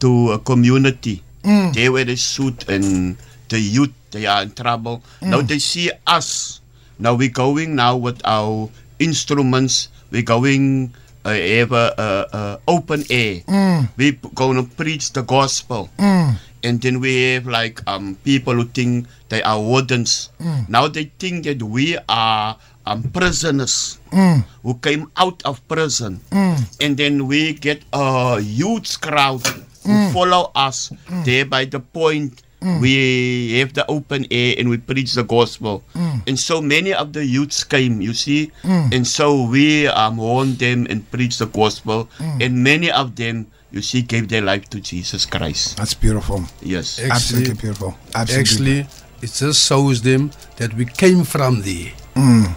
to 0.00 0.32
a 0.32 0.38
community, 0.38 1.22
they 1.44 1.88
were 1.88 2.04
the 2.04 2.16
suit 2.16 2.68
and 2.68 3.16
the 3.48 3.60
youth, 3.60 3.92
they 4.10 4.26
are 4.26 4.42
in 4.42 4.50
trouble. 4.52 5.02
Now 5.20 5.42
they 5.42 5.58
see 5.58 5.90
us. 6.06 6.60
Now 6.98 7.14
we're 7.14 7.28
going 7.32 7.74
now 7.76 7.96
with 7.96 8.20
our 8.24 8.70
instruments. 8.98 9.88
We're 10.10 10.22
going 10.22 10.94
uh, 11.24 11.32
have 11.34 11.72
a, 11.72 11.86
a, 11.98 12.36
a 12.36 12.60
open 12.68 13.04
air. 13.10 13.40
Mm. 13.46 13.88
We're 13.96 14.18
going 14.34 14.56
to 14.56 14.64
preach 14.76 15.12
the 15.12 15.22
gospel. 15.22 15.90
Mm. 15.98 16.36
And 16.64 16.80
then 16.80 17.00
we 17.00 17.34
have 17.34 17.46
like 17.46 17.80
um, 17.86 18.16
people 18.24 18.54
who 18.54 18.64
think 18.64 19.06
they 19.28 19.42
are 19.42 19.60
wardens. 19.60 20.30
Mm. 20.40 20.68
Now 20.68 20.88
they 20.88 21.12
think 21.18 21.44
that 21.44 21.62
we 21.62 21.98
are 22.08 22.56
um, 22.86 23.02
prisoners 23.12 23.98
Mm. 24.14 24.44
who 24.62 24.74
came 24.78 25.10
out 25.16 25.42
of 25.44 25.58
prison. 25.66 26.20
Mm. 26.30 26.56
And 26.80 26.96
then 26.96 27.26
we 27.26 27.54
get 27.54 27.82
a 27.92 28.40
huge 28.40 29.00
crowd 29.00 29.42
who 29.84 29.92
Mm. 29.92 30.12
follow 30.12 30.50
us 30.54 30.90
there 31.24 31.44
by 31.44 31.64
the 31.64 31.80
point. 31.80 32.42
Mm. 32.64 32.80
We 32.80 33.58
have 33.60 33.74
the 33.74 33.84
open 33.92 34.24
air 34.30 34.54
and 34.56 34.70
we 34.70 34.78
preach 34.78 35.12
the 35.12 35.22
gospel. 35.24 35.84
Mm. 35.94 36.22
And 36.26 36.38
so 36.40 36.62
many 36.62 36.94
of 36.94 37.12
the 37.12 37.20
youths 37.24 37.62
came, 37.62 38.00
you 38.00 38.14
see. 38.14 38.50
Mm. 38.64 38.88
And 38.94 39.04
so 39.06 39.44
we 39.44 39.86
um, 39.88 40.16
warned 40.16 40.56
them 40.58 40.86
and 40.88 41.04
preached 41.10 41.40
the 41.40 41.46
gospel. 41.46 42.08
Mm. 42.18 42.40
And 42.40 42.52
many 42.64 42.90
of 42.90 43.16
them, 43.16 43.46
you 43.70 43.82
see, 43.82 44.00
gave 44.00 44.28
their 44.32 44.40
life 44.40 44.64
to 44.70 44.80
Jesus 44.80 45.26
Christ. 45.26 45.76
That's 45.76 45.92
beautiful. 45.92 46.44
Yes. 46.62 46.98
Absolutely 47.04 47.52
beautiful. 47.54 47.98
Absolutely. 48.14 48.40
Actually, 48.40 49.04
it 49.20 49.32
just 49.36 49.60
shows 49.68 50.00
them 50.00 50.30
that 50.56 50.72
we 50.72 50.86
came 50.86 51.24
from 51.24 51.60
there. 51.60 51.92
Mm. 52.16 52.48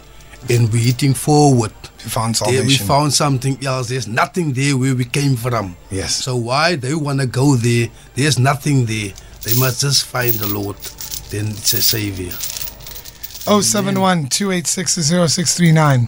And 0.49 0.71
we're 0.71 0.87
eating 0.87 1.15
forward. 1.15 1.73
We 2.07 2.11
found 2.11 2.35
There 2.35 2.63
we 2.63 2.77
found 2.77 3.13
something 3.13 3.65
else. 3.65 3.89
There's 3.89 4.07
nothing 4.07 4.53
there 4.53 4.77
where 4.77 4.95
we 4.95 5.03
came 5.03 5.35
from. 5.35 5.75
Yes. 5.91 6.15
So 6.15 6.37
why 6.37 6.77
they 6.77 6.95
want 6.95 7.19
to 7.19 7.27
go 7.27 7.57
there? 7.57 7.89
There's 8.15 8.39
nothing 8.39 8.85
there. 8.85 9.11
They 9.43 9.53
must 9.59 9.81
just 9.81 10.05
find 10.05 10.33
the 10.35 10.47
Lord. 10.47 10.77
Then 11.31 11.47
it's 11.47 11.73
a 11.73 11.81
savior. 11.81 12.31
071 12.31 14.27
286 14.29 14.93
0639. 14.93 16.07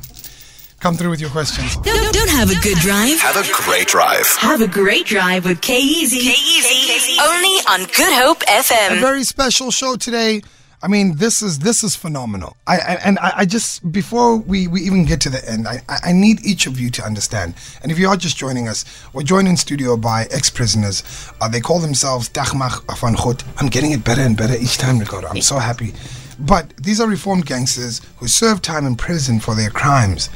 Come 0.80 0.96
through 0.96 1.10
with 1.10 1.20
your 1.20 1.32
questions. 1.32 1.76
Don't, 1.76 2.14
don't 2.14 2.30
have 2.30 2.50
a 2.50 2.56
good 2.62 2.78
drive. 2.78 3.20
Have 3.20 3.36
a 3.36 3.64
great 3.66 3.90
drive. 3.90 4.26
Have 4.38 4.62
a 4.62 4.68
great 4.68 5.06
drive 5.06 5.44
with 5.44 5.60
Kyeezi. 5.60 6.20
Kyeezi. 6.22 7.18
Only 7.20 7.60
on 7.68 7.80
Good 7.88 8.14
Hope 8.24 8.40
FM. 8.46 8.92
A 8.92 8.96
FM. 8.96 9.02
very 9.02 9.26
special 9.26 9.70
show 9.70 9.98
today. 9.98 10.42
I 10.82 10.88
mean, 10.88 11.18
this 11.18 11.42
is 11.42 11.60
this 11.60 11.84
is 11.84 11.96
phenomenal. 11.96 12.56
I, 12.66 12.78
and 13.04 13.20
I, 13.20 13.34
I 13.38 13.46
just 13.46 13.92
before 13.92 14.38
we, 14.38 14.68
we 14.68 14.82
even 14.82 15.04
get 15.04 15.20
to 15.22 15.30
the 15.30 15.44
end, 15.50 15.68
I, 15.68 15.82
I 15.90 16.14
need 16.14 16.46
each 16.46 16.68
of 16.68 16.80
you 16.80 16.90
to 16.92 17.04
understand. 17.04 17.56
And 17.84 17.92
if 17.92 18.00
you 18.00 18.08
are 18.08 18.16
just 18.16 18.38
joining 18.38 18.70
us, 18.70 18.86
we're 19.12 19.24
joined 19.24 19.50
in 19.50 19.58
studio 19.58 19.98
by 19.98 20.28
ex-prisoners. 20.32 21.04
Uh, 21.42 21.50
they 21.50 21.60
call 21.60 21.80
themselves 21.80 22.30
Dagmag 22.30 22.84
van. 22.98 23.16
I'm 23.58 23.68
getting 23.68 23.92
it 23.92 24.06
better 24.06 24.22
and 24.22 24.38
better 24.38 24.56
each 24.56 24.78
time, 24.78 25.00
Ricardo. 25.00 25.28
I'm 25.28 25.42
so 25.42 25.60
happy. 25.60 25.94
But 26.40 26.76
these 26.78 27.02
are 27.02 27.08
reformed 27.08 27.46
gangsters 27.46 28.00
who 28.18 28.30
served 28.30 28.64
time 28.64 28.86
in 28.86 28.96
prison 28.96 29.42
for 29.42 29.56
their 29.56 29.70
crimes, 29.70 30.30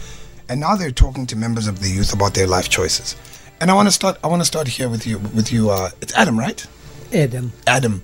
and 0.50 0.60
now 0.60 0.76
they're 0.76 0.92
talking 0.92 1.26
to 1.28 1.38
members 1.38 1.68
of 1.68 1.80
the 1.80 1.88
youth 1.88 2.14
about 2.14 2.34
their 2.34 2.48
life 2.48 2.68
choices. 2.68 3.16
And 3.62 3.72
I 3.72 3.76
want 3.76 3.88
to 3.88 3.94
start. 3.94 4.18
I 4.22 4.28
want 4.28 4.42
to 4.42 4.46
start 4.46 4.68
here 4.68 4.90
with 4.90 5.08
you. 5.08 5.20
With 5.20 5.54
you, 5.54 5.70
uh, 5.70 5.92
it's 6.02 6.14
Adam, 6.16 6.38
right? 6.38 6.66
Adam. 7.14 7.54
Adam. 7.66 8.04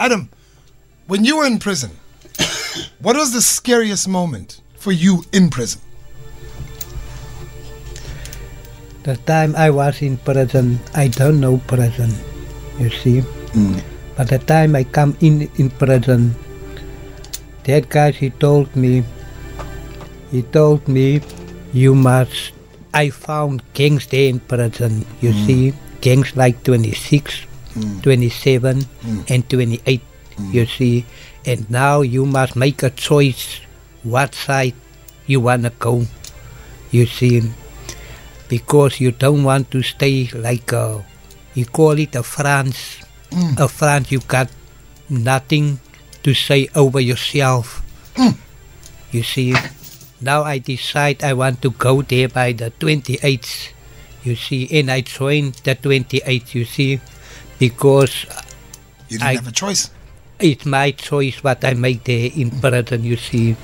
Adam, 0.00 0.28
when 1.08 1.24
you 1.24 1.38
were 1.38 1.46
in 1.46 1.58
prison, 1.58 1.90
what 3.00 3.16
was 3.16 3.32
the 3.32 3.40
scariest 3.40 4.06
moment 4.06 4.60
for 4.76 4.92
you 4.92 5.24
in 5.32 5.48
prison? 5.48 5.80
The 9.02 9.16
time 9.24 9.56
I 9.56 9.70
was 9.70 10.02
in 10.02 10.18
prison, 10.18 10.78
I 10.94 11.08
don't 11.08 11.40
know 11.40 11.56
prison, 11.66 12.12
you 12.78 12.90
see. 12.90 13.24
Mm. 13.56 13.82
But 14.16 14.28
the 14.28 14.38
time 14.38 14.76
I 14.76 14.84
come 14.84 15.16
in 15.20 15.48
in 15.56 15.70
prison, 15.70 16.36
that 17.64 17.88
guy 17.88 18.10
he 18.10 18.28
told 18.28 18.68
me, 18.76 19.02
he 20.30 20.42
told 20.42 20.86
me, 20.86 21.22
you 21.72 21.94
must. 21.94 22.52
I 22.92 23.08
found 23.08 23.62
gangs 23.72 24.06
there 24.08 24.28
in 24.28 24.40
prison. 24.40 25.06
You 25.22 25.32
mm. 25.32 25.46
see, 25.46 25.72
gangs 26.02 26.36
like 26.36 26.62
26, 26.64 27.46
mm. 27.76 28.02
27, 28.02 28.84
and 29.28 29.48
28. 29.48 30.02
You 30.38 30.66
see, 30.66 31.04
and 31.44 31.68
now 31.70 32.00
you 32.02 32.24
must 32.26 32.54
make 32.56 32.82
a 32.82 32.90
choice 32.90 33.60
what 34.02 34.34
side 34.34 34.74
you 35.26 35.40
wanna 35.40 35.70
go. 35.78 36.06
You 36.90 37.06
see, 37.06 37.42
because 38.48 39.00
you 39.00 39.10
don't 39.12 39.44
want 39.44 39.70
to 39.72 39.82
stay 39.82 40.28
like 40.32 40.72
a, 40.72 41.04
you 41.54 41.66
call 41.66 41.98
it 41.98 42.14
a 42.14 42.22
France. 42.22 43.00
Mm. 43.30 43.58
A 43.60 43.68
France, 43.68 44.10
you 44.12 44.20
got 44.20 44.48
nothing 45.10 45.80
to 46.22 46.32
say 46.34 46.68
over 46.74 47.00
yourself. 47.00 47.82
You 49.10 49.22
see, 49.22 49.54
now 50.20 50.42
I 50.44 50.58
decide 50.58 51.22
I 51.24 51.32
want 51.32 51.62
to 51.62 51.70
go 51.70 52.02
there 52.02 52.28
by 52.28 52.52
the 52.52 52.70
28th. 52.78 53.72
You 54.24 54.34
see, 54.36 54.68
and 54.78 54.90
I 54.90 55.00
joined 55.02 55.54
the 55.64 55.74
28th. 55.74 56.54
You 56.54 56.64
see, 56.64 57.00
because 57.58 58.24
You 59.08 59.18
didn't 59.18 59.22
I- 59.28 59.34
have 59.34 59.48
a 59.48 59.52
choice. 59.52 59.90
It's 60.40 60.66
my 60.66 60.90
choice 60.92 61.42
what 61.42 61.64
I 61.64 61.74
make 61.74 62.04
there 62.04 62.30
in 62.34 62.50
prison. 62.50 63.04
You 63.04 63.16
see, 63.16 63.56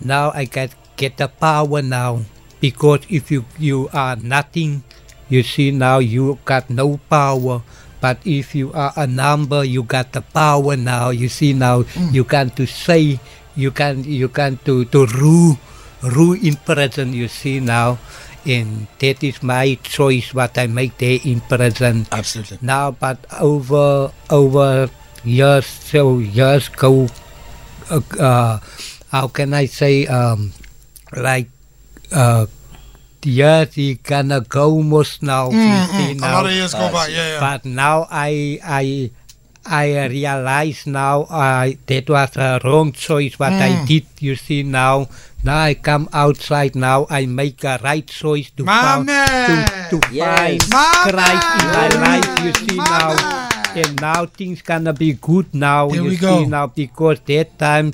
now 0.00 0.30
I 0.34 0.44
get 0.46 0.74
get 0.96 1.16
the 1.16 1.28
power 1.28 1.82
now 1.82 2.22
because 2.60 3.00
if 3.08 3.30
you 3.30 3.44
you 3.58 3.88
are 3.92 4.16
nothing, 4.16 4.84
you 5.28 5.42
see 5.42 5.70
now 5.70 5.98
you 5.98 6.38
got 6.44 6.70
no 6.70 6.98
power. 7.10 7.62
But 8.00 8.24
if 8.24 8.54
you 8.54 8.72
are 8.72 8.92
a 8.96 9.06
number, 9.06 9.62
you 9.64 9.82
got 9.84 10.12
the 10.12 10.24
power 10.24 10.76
now. 10.76 11.10
You 11.10 11.28
see 11.28 11.52
now 11.52 11.84
mm. 11.84 12.12
you 12.12 12.24
can 12.24 12.48
to 12.56 12.64
say, 12.64 13.20
you 13.56 13.70
can 13.70 14.04
you 14.04 14.28
can 14.28 14.56
to 14.64 14.84
to 14.88 15.06
rule 15.20 15.60
rule 16.00 16.38
in 16.38 16.56
prison. 16.56 17.12
You 17.12 17.28
see 17.28 17.60
now. 17.60 17.98
And 18.40 18.88
that 19.04 19.20
is 19.20 19.42
my 19.44 19.76
choice 19.84 20.32
what 20.32 20.56
I 20.56 20.64
make 20.64 20.96
there 20.96 21.20
in 21.20 21.44
prison. 21.44 22.08
Absolutely. 22.08 22.56
Now, 22.64 22.90
but 22.90 23.20
over 23.36 24.16
over 24.32 24.88
years, 25.24 25.66
so 25.66 26.18
years 26.18 26.68
go. 26.68 27.08
Uh, 27.90 28.00
uh, 28.18 28.58
how 29.10 29.28
can 29.28 29.54
I 29.54 29.66
say? 29.66 30.06
Um, 30.06 30.52
like 31.16 31.48
uh, 32.12 32.46
years 33.24 33.74
he 33.74 33.94
gonna 33.94 34.40
go 34.40 34.70
almost 34.70 35.22
now. 35.22 35.50
Mm, 35.50 35.54
you 35.54 35.80
see 35.92 36.14
mm, 36.14 36.18
a 36.18 36.20
now. 36.20 36.32
lot 36.42 36.46
of 36.46 36.52
years 36.52 36.72
go 36.74 36.90
by, 36.92 37.08
yeah, 37.08 37.34
yeah. 37.34 37.40
But 37.40 37.64
now 37.64 38.06
I 38.10 38.58
I. 38.64 39.10
I 39.62 40.06
realize 40.08 40.86
now 40.86 41.26
I 41.28 41.76
that 41.86 42.08
was 42.08 42.34
a 42.40 42.58
wrong 42.64 42.92
choice 42.96 43.38
what 43.38 43.52
I 43.52 43.76
Mm. 43.76 43.86
did. 43.86 44.06
You 44.18 44.34
see 44.34 44.62
now, 44.64 45.06
now 45.44 45.58
I 45.68 45.74
come 45.74 46.08
outside 46.16 46.74
now. 46.74 47.06
I 47.10 47.26
make 47.26 47.62
a 47.62 47.78
right 47.84 48.06
choice 48.06 48.48
to 48.56 48.64
found, 48.64 49.06
to, 49.06 49.54
to 49.92 49.96
find 50.16 50.64
Christ 50.64 51.48
in 51.60 51.66
my 51.76 51.88
life. 52.00 52.28
You 52.40 52.52
see 52.56 52.76
now, 52.80 53.12
and 53.74 54.00
now 54.00 54.26
things 54.26 54.62
gonna 54.62 54.92
be 54.92 55.14
good 55.14 55.52
now. 55.54 55.88
There 55.88 56.02
you 56.02 56.10
we 56.10 56.16
see 56.16 56.44
go. 56.44 56.44
now 56.44 56.66
because 56.68 57.20
that 57.26 57.58
time. 57.58 57.92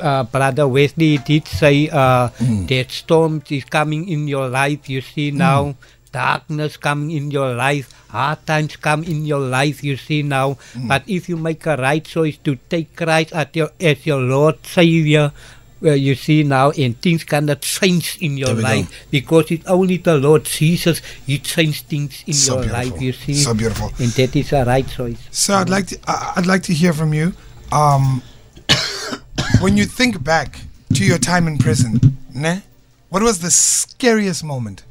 Uh, 0.00 0.24
Brother 0.24 0.68
Wesley 0.68 1.16
did 1.18 1.48
say 1.48 1.88
uh, 1.88 2.28
Mm. 2.40 2.68
that 2.68 2.90
storm 2.92 3.40
is 3.48 3.64
coming 3.64 4.08
in 4.08 4.28
your 4.28 4.48
life. 4.48 4.88
You 4.92 5.00
see 5.00 5.30
now, 5.32 5.72
darkness 6.12 6.76
coming 6.76 7.12
in 7.16 7.30
your 7.30 7.54
life, 7.56 7.92
hard 8.08 8.44
times 8.46 8.76
come 8.76 9.04
in 9.04 9.24
your 9.24 9.40
life. 9.40 9.80
You 9.84 9.96
see 9.96 10.20
now, 10.22 10.56
Mm. 10.76 10.88
but 10.88 11.02
if 11.08 11.28
you 11.28 11.36
make 11.36 11.64
a 11.64 11.76
right 11.76 12.04
choice 12.04 12.36
to 12.44 12.56
take 12.68 12.92
Christ 12.96 13.32
as 13.32 13.48
your 13.56 13.70
as 13.80 14.04
your 14.04 14.20
Lord 14.20 14.60
Savior, 14.64 15.32
well, 15.80 15.96
you 15.96 16.14
see 16.14 16.42
now, 16.42 16.70
and 16.70 17.00
things 17.02 17.22
gonna 17.24 17.56
change 17.56 18.18
in 18.20 18.36
your 18.36 18.48
There 18.48 18.56
we 18.56 18.62
go. 18.62 18.68
life 18.68 19.06
because 19.10 19.50
it's 19.50 19.66
only 19.66 19.98
the 19.98 20.16
Lord 20.16 20.44
Jesus. 20.44 21.00
He 21.26 21.38
changed 21.38 21.86
things 21.86 22.22
in 22.26 22.32
So 22.34 22.62
your 22.62 22.72
life. 22.72 23.00
You 23.00 23.12
see, 23.12 23.34
So 23.34 23.52
beautiful. 23.54 23.92
and 23.98 24.10
that 24.12 24.34
is 24.34 24.52
a 24.52 24.64
right 24.64 24.88
choice. 24.88 25.18
So 25.30 25.54
I'd 25.54 25.68
like 25.68 25.86
to 25.88 25.98
I- 26.06 26.32
I'd 26.36 26.46
like 26.46 26.62
to 26.64 26.74
hear 26.74 26.92
from 26.92 27.12
you. 27.12 27.34
Um, 27.72 28.22
when 29.60 29.76
you 29.76 29.84
think 29.84 30.22
back 30.22 30.60
to 30.94 31.04
your 31.04 31.18
time 31.18 31.46
in 31.48 31.58
prison, 31.58 32.00
ne? 32.34 32.62
What 33.08 33.22
was 33.22 33.38
the 33.40 33.50
scariest 33.50 34.44
moment? 34.44 34.82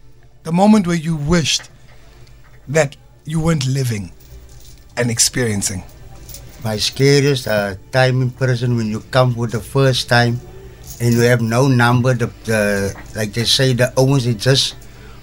The 0.44 0.52
moment 0.52 0.88
where 0.88 0.96
you 0.96 1.16
wished 1.16 1.70
that 2.68 2.96
you 3.26 3.40
weren't 3.40 3.66
living 3.68 4.12
and 4.98 5.10
experiencing. 5.10 5.84
My 6.64 6.78
scariest 6.78 7.48
uh, 7.48 7.76
time 7.92 8.22
in 8.22 8.32
prison 8.32 8.76
when 8.78 8.88
you 8.88 9.02
come 9.12 9.34
for 9.36 9.48
the 9.48 9.60
first 9.60 10.10
time 10.10 10.40
and 11.00 11.14
you 11.14 11.22
have 11.22 11.42
no 11.42 11.68
number. 11.68 12.14
The, 12.14 12.28
the 12.46 12.60
like 13.16 13.34
they 13.34 13.46
say, 13.46 13.74
the 13.74 13.92
owners 13.98 14.26
they 14.26 14.34
just 14.34 14.76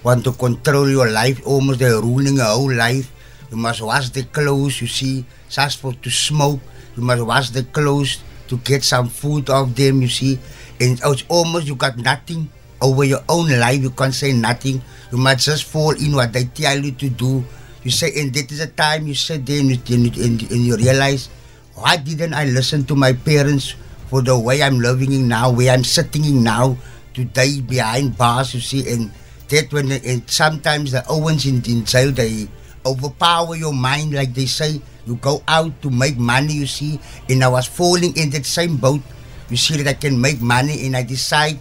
want 0.02 0.24
to 0.24 0.32
control 0.32 0.88
your 0.88 1.10
life. 1.10 1.40
Almost 1.46 1.80
they're 1.80 2.00
ruling 2.00 2.36
your 2.36 2.52
whole 2.52 2.72
life. 2.72 3.10
You 3.50 3.56
must 3.56 3.80
wash 3.80 4.10
the 4.10 4.24
clothes. 4.24 4.80
You 4.80 4.88
see, 4.88 5.24
for 5.48 5.92
to 5.92 6.10
smoke. 6.10 6.60
You 6.96 7.02
must 7.02 7.22
wash 7.24 7.50
the 7.50 7.64
clothes 7.64 8.22
to 8.48 8.58
get 8.58 8.84
some 8.84 9.08
food 9.08 9.48
off 9.48 9.74
them. 9.74 10.02
You 10.02 10.08
see, 10.08 10.38
and 10.80 11.00
it's 11.00 11.24
almost 11.28 11.66
you 11.66 11.74
got 11.74 11.96
nothing 11.96 12.48
over 12.80 13.04
your 13.04 13.24
own 13.28 13.48
life. 13.58 13.80
You 13.80 13.90
can't 13.90 14.14
say 14.14 14.32
nothing. 14.32 14.82
You 15.10 15.18
must 15.18 15.44
just 15.44 15.64
fall 15.64 15.92
in 15.92 16.12
what 16.14 16.32
they 16.32 16.44
tell 16.44 16.78
you 16.78 16.92
to 16.92 17.08
do. 17.08 17.44
You 17.82 17.90
say, 17.90 18.12
and 18.20 18.32
that 18.34 18.50
is 18.52 18.58
the 18.58 18.68
time 18.68 19.06
you 19.06 19.14
sit 19.14 19.44
there 19.44 19.60
and 19.60 19.70
and, 19.70 20.42
and 20.42 20.62
you 20.62 20.76
realize, 20.76 21.28
why 21.74 21.96
didn't 21.96 22.34
I 22.34 22.44
listen 22.44 22.84
to 22.86 22.94
my 22.94 23.12
parents 23.12 23.74
for 24.12 24.20
the 24.20 24.36
way 24.36 24.60
I'm 24.60 24.76
living 24.76 25.08
in 25.08 25.24
now, 25.24 25.48
where 25.48 25.72
I'm 25.72 25.88
sitting 25.88 26.28
in 26.28 26.44
now, 26.44 26.76
today 27.16 27.64
behind 27.64 28.12
bars, 28.12 28.52
you 28.52 28.60
see, 28.60 28.84
and 28.84 29.08
that 29.48 29.72
when 29.72 29.88
and 29.88 30.20
sometimes 30.28 30.92
the 30.92 31.00
Owens 31.08 31.48
in, 31.48 31.64
in 31.64 31.88
jail 31.88 32.12
they 32.12 32.44
overpower 32.84 33.56
your 33.56 33.72
mind, 33.72 34.12
like 34.12 34.36
they 34.36 34.44
say. 34.44 34.84
You 35.08 35.16
go 35.16 35.42
out 35.48 35.80
to 35.80 35.88
make 35.88 36.20
money, 36.20 36.60
you 36.60 36.68
see, 36.68 37.00
and 37.26 37.42
I 37.42 37.48
was 37.48 37.66
falling 37.66 38.14
in 38.14 38.28
that 38.36 38.44
same 38.44 38.76
boat. 38.76 39.00
You 39.48 39.56
see 39.56 39.80
that 39.80 39.88
I 39.88 39.96
can 39.96 40.20
make 40.20 40.44
money, 40.44 40.84
and 40.84 40.94
I 40.94 41.02
decide 41.08 41.56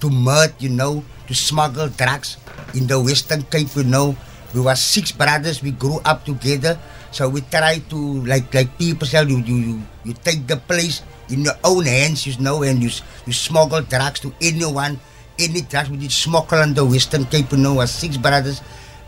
to 0.00 0.08
murder, 0.08 0.56
you 0.64 0.72
know, 0.72 1.04
to 1.28 1.34
smuggle 1.36 1.92
drugs 1.92 2.40
in 2.72 2.88
the 2.88 2.98
Western 2.98 3.44
Cape, 3.52 3.68
you 3.76 3.84
know. 3.84 4.16
We 4.56 4.64
were 4.64 4.74
six 4.80 5.12
brothers, 5.12 5.62
we 5.62 5.76
grew 5.76 6.00
up 6.08 6.24
together. 6.24 6.80
So 7.12 7.28
we 7.28 7.44
try 7.52 7.84
to 7.92 7.98
like 8.24 8.48
like 8.48 8.80
people 8.80 9.06
say 9.06 9.20
you 9.28 9.44
you 9.44 9.56
you, 9.56 9.76
you 10.08 10.14
take 10.16 10.48
the 10.48 10.56
place 10.56 11.04
in 11.32 11.42
your 11.42 11.56
own 11.64 11.86
hands, 11.86 12.26
you 12.26 12.38
know, 12.38 12.62
and 12.62 12.82
you 12.82 12.90
you 13.26 13.32
smuggle 13.32 13.80
drugs 13.82 14.20
to 14.20 14.32
anyone, 14.40 15.00
any 15.38 15.62
drugs 15.62 15.90
we 15.90 15.96
did 15.96 16.12
smuggle 16.12 16.58
on 16.58 16.74
the 16.74 16.84
Western 16.84 17.24
Cape, 17.24 17.50
you 17.52 17.58
know, 17.58 17.74
was 17.74 17.90
six 17.90 18.16
brothers. 18.16 18.60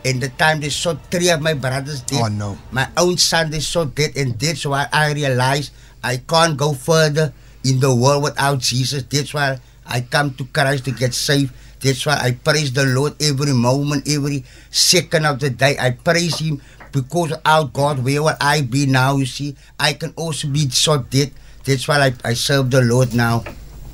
And 0.04 0.20
the 0.20 0.28
time 0.28 0.60
they 0.60 0.68
saw 0.68 0.94
three 1.10 1.30
of 1.30 1.40
my 1.40 1.54
brothers 1.54 2.02
dead. 2.02 2.20
Oh, 2.22 2.28
no. 2.28 2.58
My 2.70 2.88
own 2.96 3.16
son 3.16 3.50
they 3.50 3.60
saw 3.60 3.84
dead 3.84 4.16
and 4.16 4.36
dead. 4.36 4.58
So 4.58 4.72
I, 4.72 4.86
I 4.92 5.12
realized 5.12 5.72
I 6.02 6.18
can't 6.18 6.56
go 6.56 6.74
further 6.74 7.32
in 7.64 7.80
the 7.80 7.94
world 7.94 8.22
without 8.22 8.58
Jesus. 8.60 9.02
That's 9.04 9.32
why 9.32 9.58
I 9.86 10.02
come 10.02 10.34
to 10.34 10.44
Christ 10.44 10.84
to 10.84 10.90
get 10.92 11.14
saved. 11.14 11.52
That's 11.80 12.04
why 12.04 12.16
I 12.20 12.32
praise 12.32 12.72
the 12.72 12.84
Lord 12.84 13.16
every 13.20 13.52
moment, 13.52 14.08
every 14.08 14.44
second 14.70 15.24
of 15.24 15.40
the 15.40 15.48
day. 15.50 15.76
I 15.80 15.92
praise 15.92 16.38
Him 16.38 16.60
because 16.92 17.30
without 17.30 17.72
God, 17.72 18.04
where 18.04 18.22
would 18.22 18.36
I 18.40 18.60
be 18.60 18.86
now? 18.86 19.16
You 19.16 19.26
see, 19.26 19.56
I 19.80 19.94
can 19.94 20.12
also 20.16 20.48
be 20.48 20.68
so 20.68 20.98
dead. 20.98 21.32
That's 21.64 21.88
why 21.88 21.98
I, 22.06 22.12
I 22.24 22.34
serve 22.34 22.70
the 22.70 22.82
Lord 22.82 23.14
now. 23.14 23.44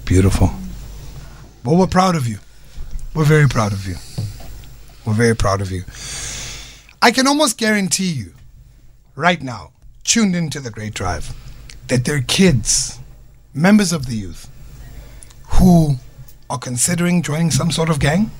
Beautiful. 0.04 0.50
Well, 1.64 1.76
we're 1.76 1.86
proud 1.86 2.16
of 2.16 2.26
you. 2.26 2.38
We're 3.14 3.24
very 3.24 3.48
proud 3.48 3.72
of 3.72 3.86
you. 3.86 3.96
We're 5.04 5.14
very 5.14 5.36
proud 5.36 5.60
of 5.60 5.70
you. 5.70 5.84
I 7.02 7.10
can 7.10 7.26
almost 7.26 7.58
guarantee 7.58 8.10
you, 8.10 8.34
right 9.14 9.40
now, 9.40 9.72
tuned 10.04 10.34
into 10.34 10.60
the 10.60 10.70
Great 10.70 10.94
Drive, 10.94 11.34
that 11.88 12.04
there 12.04 12.16
are 12.16 12.22
kids, 12.22 12.98
members 13.54 13.92
of 13.92 14.06
the 14.06 14.16
youth, 14.16 14.48
who 15.54 15.96
are 16.48 16.58
considering 16.58 17.22
joining 17.22 17.50
some 17.50 17.70
sort 17.70 17.88
of 17.88 18.00
gang, 18.00 18.30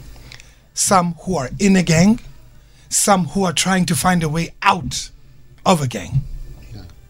some 0.75 1.15
who 1.23 1.37
are 1.37 1.51
in 1.59 1.77
a 1.77 1.83
gang, 1.83 2.21
some 2.89 3.27
who 3.29 3.45
are 3.45 3.53
trying 3.53 3.87
to 3.87 3.95
find 3.95 4.23
a 4.23 4.29
way 4.29 4.55
out 4.63 5.11
of 5.65 5.81
a 5.81 5.87
gang 5.87 6.23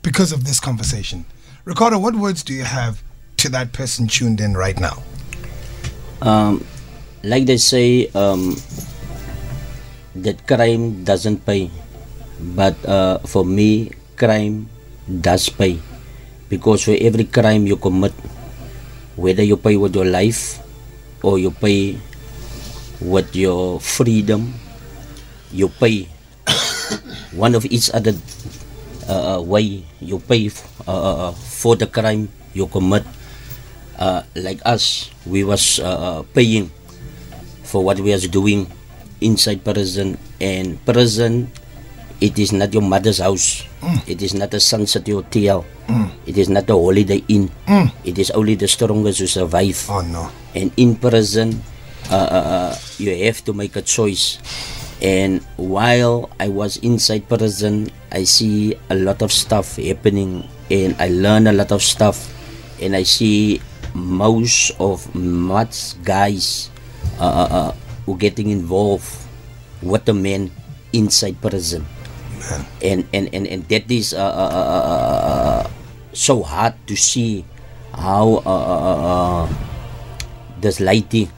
because 0.02 0.32
of 0.32 0.44
this 0.44 0.60
conversation. 0.60 1.24
Ricardo, 1.64 1.98
what 2.00 2.16
words 2.16 2.42
do 2.42 2.54
you 2.56 2.64
have 2.64 3.02
to 3.36 3.52
that 3.52 3.72
person 3.76 4.08
tuned 4.08 4.40
in 4.40 4.56
right 4.56 4.78
now? 4.80 5.04
Um, 6.24 6.64
like 7.22 7.44
they 7.44 7.60
say, 7.60 8.08
um, 8.16 8.56
that 10.16 10.48
crime 10.48 11.04
doesn't 11.04 11.44
pay, 11.44 11.70
but 12.56 12.72
uh, 12.88 13.18
for 13.28 13.44
me, 13.44 13.92
crime 14.16 14.72
does 15.20 15.48
pay, 15.52 15.76
because 16.48 16.84
for 16.84 16.96
every 16.96 17.24
crime 17.28 17.66
you 17.68 17.76
commit, 17.76 18.16
whether 19.16 19.44
you 19.44 19.56
pay 19.60 19.76
with 19.76 19.94
your 19.94 20.08
life 20.08 20.64
or 21.20 21.38
you 21.38 21.50
pay 21.52 22.00
with 23.04 23.36
your 23.36 23.80
freedom, 23.80 24.54
you 25.52 25.68
pay 25.68 26.08
one 27.36 27.54
of 27.54 27.66
each 27.68 27.90
other 27.92 28.16
uh, 29.10 29.42
uh, 29.42 29.58
you 29.98 30.22
pay 30.22 30.46
f- 30.46 30.62
uh, 30.86 30.94
uh, 30.94 31.16
uh, 31.28 31.32
for 31.34 31.74
the 31.74 31.90
crime 31.90 32.30
you 32.54 32.70
commit. 32.70 33.02
Uh, 33.98 34.22
like 34.38 34.62
us, 34.64 35.10
we 35.26 35.42
was 35.42 35.82
paying 36.32 36.70
for 37.66 37.82
what 37.82 37.98
we 37.98 38.14
was 38.14 38.28
doing 38.30 38.70
inside 39.20 39.66
prison. 39.66 40.16
And 40.40 40.78
prison, 40.86 41.50
it 42.20 42.38
is 42.38 42.52
not 42.54 42.72
your 42.72 42.86
mother's 42.86 43.18
house. 43.18 43.66
It 44.06 44.22
is 44.22 44.32
not 44.32 44.54
a 44.54 44.60
sunset 44.60 45.04
hotel. 45.08 45.66
It 46.24 46.38
is 46.38 46.48
not 46.48 46.70
a 46.70 46.78
holiday 46.78 47.20
inn. 47.28 47.50
Mm. 47.66 47.92
It 48.04 48.16
is 48.16 48.30
only 48.30 48.54
the 48.54 48.68
strongest 48.68 49.18
who 49.18 49.26
survive. 49.26 49.84
Oh 49.90 50.00
no. 50.00 50.30
And 50.54 50.72
in 50.78 50.96
prison, 50.96 51.60
uh, 52.08 52.14
uh, 52.14 52.72
you 52.96 53.12
have 53.26 53.44
to 53.44 53.52
make 53.52 53.76
a 53.76 53.82
choice. 53.82 54.38
And 55.02 55.42
while 55.56 56.30
I 56.38 56.48
was 56.48 56.76
inside 56.78 57.28
prison, 57.28 57.90
I 58.10 58.24
see 58.24 58.74
a 58.90 58.94
lot 58.94 59.22
of 59.22 59.32
stuff 59.32 59.76
happening, 59.76 60.46
and 60.70 60.94
I 60.98 61.08
learn 61.08 61.46
a 61.46 61.54
lot 61.54 61.70
of 61.72 61.82
stuff, 61.82 62.30
and 62.82 62.94
I 62.94 63.02
see 63.02 63.62
most 63.94 64.72
of 64.78 65.02
much 65.14 65.94
guys 66.02 66.70
uh, 67.18 67.24
uh, 67.24 67.48
uh, 67.50 67.72
who 68.06 68.16
getting 68.18 68.50
involved 68.50 69.06
with 69.82 70.04
the 70.04 70.14
men 70.14 70.50
inside 70.92 71.40
prison, 71.40 71.86
and 72.82 73.06
and 73.14 73.30
and, 73.34 73.46
and 73.46 73.62
that 73.70 73.90
is 73.90 74.14
uh, 74.14 74.18
uh, 74.18 74.50
uh, 74.50 74.82
uh, 74.82 75.22
uh, 75.30 75.62
so 76.12 76.42
hard 76.42 76.74
to 76.86 76.96
see 76.96 77.44
how 77.94 78.42
uh, 78.42 78.62
uh, 78.66 78.80
uh, 78.90 78.98
uh, 79.02 79.44
this 80.60 80.80
lady 80.80 81.30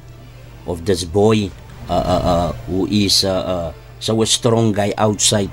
of 0.66 0.85
this 0.85 1.04
boy 1.04 1.50
uh, 1.88 1.92
uh, 1.92 2.22
uh, 2.24 2.52
who 2.68 2.87
is 2.88 3.24
uh, 3.24 3.32
uh, 3.32 3.68
so 4.00 4.20
a 4.22 4.26
strong 4.26 4.72
guy 4.72 4.92
outside 4.98 5.50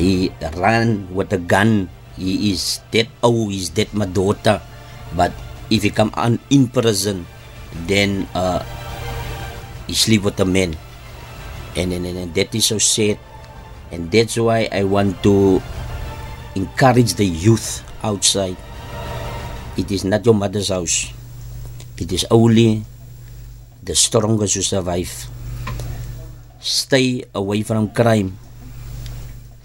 he 0.00 0.32
ran 0.56 1.12
with 1.12 1.28
a 1.36 1.38
gun. 1.38 1.92
He 2.16 2.56
is 2.56 2.80
dead. 2.88 3.12
Oh 3.20 3.52
he's 3.52 3.68
dead 3.68 3.92
my 3.92 4.08
daughter. 4.08 4.64
But 5.12 5.36
if 5.68 5.84
he 5.84 5.92
come 5.92 6.10
on 6.16 6.40
in 6.48 6.72
prison 6.72 7.28
then 7.86 8.26
uh, 8.34 8.64
he 9.86 9.92
sleep 9.94 10.24
with 10.24 10.40
the 10.40 10.48
men 10.48 10.74
and, 11.76 11.92
and, 11.92 12.06
and, 12.06 12.34
that 12.34 12.54
is 12.54 12.66
so 12.66 12.78
sad. 12.78 13.18
And 13.92 14.10
that's 14.10 14.36
why 14.36 14.68
I 14.72 14.84
want 14.84 15.22
to 15.22 15.62
encourage 16.54 17.14
the 17.14 17.26
youth 17.26 17.82
outside. 18.02 18.56
It 19.76 19.90
is 19.90 20.04
not 20.04 20.24
your 20.26 20.34
mother's 20.34 20.68
house. 20.68 21.12
It 21.98 22.12
is 22.12 22.26
only 22.30 22.84
the 23.82 23.94
strongest 23.94 24.54
who 24.54 24.62
survive. 24.62 25.10
Stay 26.60 27.24
away 27.34 27.62
from 27.62 27.90
crime. 27.90 28.38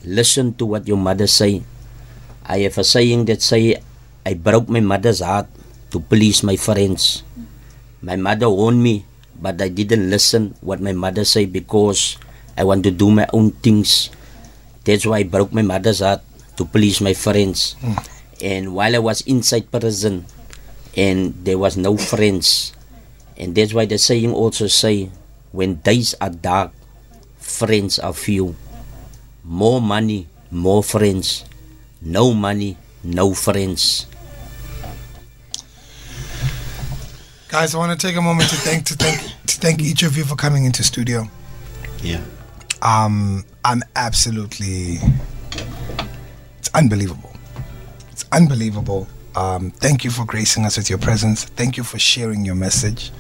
Listen 0.06 0.54
to 0.62 0.66
what 0.66 0.88
your 0.88 1.02
mother 1.02 1.26
say. 1.26 1.66
I 2.46 2.60
have 2.70 2.78
a 2.78 2.86
saying 2.86 3.26
that 3.26 3.42
say, 3.42 3.82
I 4.26 4.34
broke 4.38 4.70
my 4.70 4.80
mother's 4.80 5.20
heart 5.20 5.50
to 5.90 6.00
please 6.00 6.46
my 6.46 6.56
friends. 6.56 7.24
My 8.02 8.16
mother 8.16 8.50
warned 8.50 8.82
me, 8.82 9.06
but 9.42 9.58
I 9.62 9.70
didn't 9.70 10.10
listen 10.10 10.54
what 10.62 10.80
my 10.80 10.94
mother 10.94 11.26
say 11.26 11.46
because 11.50 12.18
I 12.56 12.64
want 12.64 12.84
to 12.86 12.92
do 12.92 13.10
my 13.10 13.26
own 13.34 13.52
things. 13.66 14.14
That's 14.86 15.06
why 15.06 15.20
I 15.20 15.24
broke 15.26 15.52
my 15.52 15.66
mother's 15.66 16.00
heart 16.06 16.22
to 16.58 16.66
please 16.66 17.02
my 17.02 17.14
friends. 17.18 17.74
Hmm. 17.82 17.98
And 18.42 18.64
while 18.76 18.96
I 18.96 19.00
was 19.00 19.22
inside 19.26 19.72
prison, 19.72 20.26
and 20.96 21.34
there 21.44 21.58
was 21.58 21.76
no 21.76 21.98
friends, 21.98 22.74
and 23.38 23.56
that's 23.56 23.74
why 23.74 23.86
the 23.86 23.98
saying 23.98 24.34
also 24.34 24.68
say, 24.68 25.10
when 25.52 25.82
days 25.82 26.14
are 26.22 26.30
dark, 26.30 26.72
friends 27.40 27.98
are 28.00 28.14
few. 28.14 28.56
More 29.46 29.80
money, 29.80 30.28
more 30.50 30.82
friends. 30.84 31.46
No 32.02 32.34
money, 32.34 32.78
no 33.04 33.36
friends. 33.36 34.08
Guys, 37.48 37.76
I 37.76 37.78
want 37.78 37.98
to 37.98 38.08
take 38.08 38.16
a 38.18 38.22
moment 38.22 38.50
to 38.50 38.56
thank 38.56 38.86
to 38.88 38.96
thank 38.96 39.22
to 39.22 39.58
thank 39.58 39.82
each 39.82 40.02
of 40.02 40.18
you 40.18 40.24
for 40.24 40.36
coming 40.36 40.66
into 40.66 40.84
studio. 40.84 41.30
Yeah. 42.02 42.24
Um, 42.82 43.46
I'm 43.64 43.84
absolutely. 43.96 44.98
It's 46.58 46.72
unbelievable. 46.74 47.32
It's 48.12 48.26
unbelievable. 48.32 49.08
Um, 49.36 49.70
thank 49.70 50.04
you 50.04 50.10
for 50.10 50.26
gracing 50.26 50.66
us 50.66 50.76
with 50.76 50.90
your 50.90 51.00
presence. 51.00 51.44
Thank 51.44 51.78
you 51.78 51.84
for 51.84 52.00
sharing 52.00 52.46
your 52.46 52.56
message. 52.56 53.12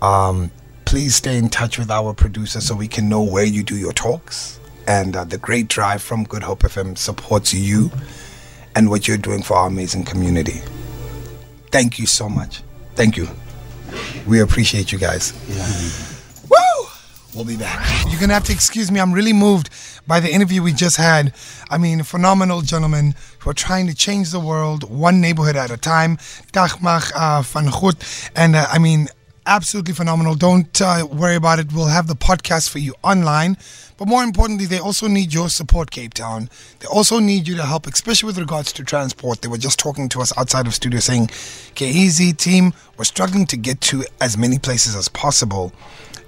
Um, 0.00 0.52
please 0.84 1.16
stay 1.16 1.36
in 1.36 1.48
touch 1.48 1.76
with 1.76 1.90
our 1.90 2.14
producer 2.14 2.60
so 2.60 2.76
we 2.76 2.86
can 2.86 3.08
know 3.08 3.24
where 3.24 3.44
you 3.44 3.64
do 3.64 3.76
your 3.76 3.92
talks. 3.92 4.59
And 4.90 5.14
uh, 5.14 5.22
the 5.22 5.38
Great 5.38 5.68
Drive 5.68 6.02
from 6.02 6.24
Good 6.24 6.42
Hope 6.42 6.64
FM 6.64 6.98
supports 6.98 7.54
you 7.54 7.92
and 8.74 8.90
what 8.90 9.06
you're 9.06 9.16
doing 9.16 9.40
for 9.40 9.56
our 9.56 9.68
amazing 9.68 10.02
community. 10.02 10.62
Thank 11.70 12.00
you 12.00 12.06
so 12.06 12.28
much. 12.28 12.64
Thank 12.96 13.16
you. 13.16 13.28
We 14.26 14.40
appreciate 14.40 14.90
you 14.90 14.98
guys. 14.98 15.32
Woo! 16.50 16.86
We'll 17.36 17.44
be 17.44 17.56
back. 17.56 17.86
You're 18.08 18.18
going 18.18 18.30
to 18.30 18.34
have 18.34 18.42
to 18.46 18.52
excuse 18.52 18.90
me. 18.90 18.98
I'm 18.98 19.12
really 19.12 19.32
moved 19.32 19.70
by 20.08 20.18
the 20.18 20.28
interview 20.28 20.60
we 20.60 20.72
just 20.72 20.96
had. 20.96 21.34
I 21.70 21.78
mean, 21.78 22.02
phenomenal 22.02 22.60
gentlemen 22.62 23.14
who 23.38 23.50
are 23.50 23.54
trying 23.54 23.86
to 23.86 23.94
change 23.94 24.32
the 24.32 24.40
world 24.40 24.90
one 24.90 25.20
neighborhood 25.20 25.54
at 25.54 25.70
a 25.70 25.76
time. 25.76 26.16
Dagmag 26.52 27.12
uh, 27.14 27.42
van 27.42 27.70
Goed. 27.70 27.94
And 28.34 28.56
uh, 28.56 28.66
I 28.68 28.80
mean, 28.80 29.06
absolutely 29.46 29.94
phenomenal. 29.94 30.34
Don't 30.34 30.80
uh, 30.80 31.06
worry 31.10 31.36
about 31.36 31.58
it. 31.58 31.72
We'll 31.72 31.86
have 31.86 32.06
the 32.06 32.14
podcast 32.14 32.68
for 32.70 32.78
you 32.78 32.94
online. 33.02 33.56
But 33.96 34.08
more 34.08 34.22
importantly, 34.22 34.66
they 34.66 34.78
also 34.78 35.08
need 35.08 35.34
your 35.34 35.48
support, 35.50 35.90
Cape 35.90 36.14
Town. 36.14 36.48
They 36.78 36.86
also 36.86 37.18
need 37.18 37.46
you 37.46 37.56
to 37.56 37.64
help, 37.64 37.86
especially 37.86 38.28
with 38.28 38.38
regards 38.38 38.72
to 38.74 38.84
transport. 38.84 39.42
They 39.42 39.48
were 39.48 39.58
just 39.58 39.78
talking 39.78 40.08
to 40.10 40.22
us 40.22 40.36
outside 40.38 40.66
of 40.66 40.74
studio 40.74 41.00
saying, 41.00 41.26
KEZ 41.26 42.36
team, 42.38 42.72
we're 42.96 43.04
struggling 43.04 43.46
to 43.46 43.56
get 43.56 43.80
to 43.82 44.04
as 44.20 44.38
many 44.38 44.58
places 44.58 44.96
as 44.96 45.08
possible. 45.08 45.72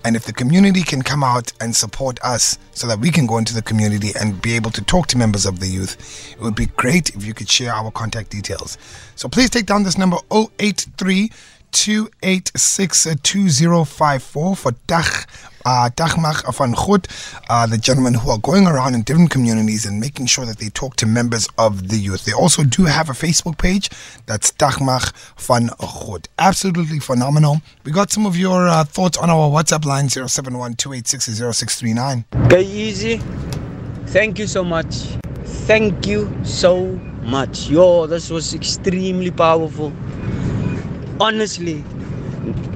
And 0.04 0.16
if 0.16 0.24
the 0.24 0.32
community 0.32 0.82
can 0.82 1.02
come 1.02 1.22
out 1.22 1.52
and 1.60 1.74
support 1.74 2.18
us 2.24 2.58
so 2.72 2.86
that 2.88 2.98
we 2.98 3.10
can 3.10 3.26
go 3.26 3.38
into 3.38 3.54
the 3.54 3.62
community 3.62 4.10
and 4.20 4.42
be 4.42 4.54
able 4.54 4.72
to 4.72 4.82
talk 4.82 5.06
to 5.08 5.16
members 5.16 5.46
of 5.46 5.60
the 5.60 5.66
youth, 5.66 6.32
it 6.32 6.40
would 6.40 6.56
be 6.56 6.66
great 6.66 7.14
if 7.14 7.24
you 7.24 7.34
could 7.34 7.48
share 7.48 7.72
our 7.72 7.90
contact 7.90 8.30
details. 8.30 8.78
So 9.14 9.28
please 9.28 9.48
take 9.48 9.66
down 9.66 9.84
this 9.84 9.96
number 9.96 10.16
083 10.58 11.30
286 11.72 13.08
2054 13.22 14.56
for 14.56 14.72
Dag. 14.86 15.26
Uh, 15.64 15.88
Dagmag 15.90 16.42
van 16.56 16.74
uh, 17.48 17.66
the 17.68 17.78
gentlemen 17.78 18.14
who 18.14 18.30
are 18.30 18.38
going 18.38 18.66
around 18.66 18.94
in 18.96 19.02
different 19.02 19.30
communities 19.30 19.86
and 19.86 20.00
making 20.00 20.26
sure 20.26 20.44
that 20.44 20.58
they 20.58 20.68
talk 20.70 20.96
to 20.96 21.06
members 21.06 21.48
of 21.56 21.88
the 21.88 21.96
youth. 21.96 22.24
They 22.24 22.32
also 22.32 22.64
do 22.64 22.84
have 22.86 23.08
a 23.08 23.12
Facebook 23.12 23.58
page. 23.58 23.88
That's 24.26 24.50
Dagmag 24.50 25.12
van 25.36 25.70
Goed. 25.78 26.28
Absolutely 26.38 26.98
phenomenal. 26.98 27.60
We 27.84 27.92
got 27.92 28.10
some 28.10 28.26
of 28.26 28.36
your 28.36 28.66
uh, 28.66 28.82
thoughts 28.82 29.16
on 29.18 29.30
our 29.30 29.48
WhatsApp 29.48 29.84
line 29.84 30.08
071 30.08 30.76
0639 30.78 32.24
easy. 32.60 33.20
Thank 34.06 34.38
you 34.38 34.46
so 34.46 34.64
much. 34.64 34.94
Thank 35.66 36.06
you 36.06 36.30
so 36.44 36.86
much. 37.22 37.68
Yo, 37.68 38.06
this 38.06 38.30
was 38.30 38.54
extremely 38.54 39.30
powerful. 39.30 39.92
Honestly, 41.22 41.84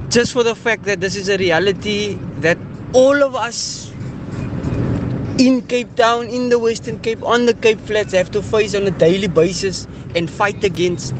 just 0.07 0.31
for 0.31 0.41
the 0.41 0.55
fact 0.55 0.83
that 0.85 1.01
this 1.01 1.17
is 1.17 1.27
a 1.27 1.37
reality 1.37 2.13
that 2.39 2.57
all 2.93 3.21
of 3.21 3.35
us 3.35 3.91
in 5.37 5.61
Cape 5.67 5.93
Town, 5.97 6.27
in 6.29 6.47
the 6.47 6.57
Western 6.57 6.97
Cape, 6.99 7.21
on 7.23 7.45
the 7.45 7.53
Cape 7.53 7.77
Flats 7.81 8.13
have 8.13 8.31
to 8.31 8.41
face 8.41 8.73
on 8.73 8.83
a 8.83 8.91
daily 8.91 9.27
basis 9.27 9.85
and 10.15 10.31
fight 10.31 10.63
against. 10.63 11.13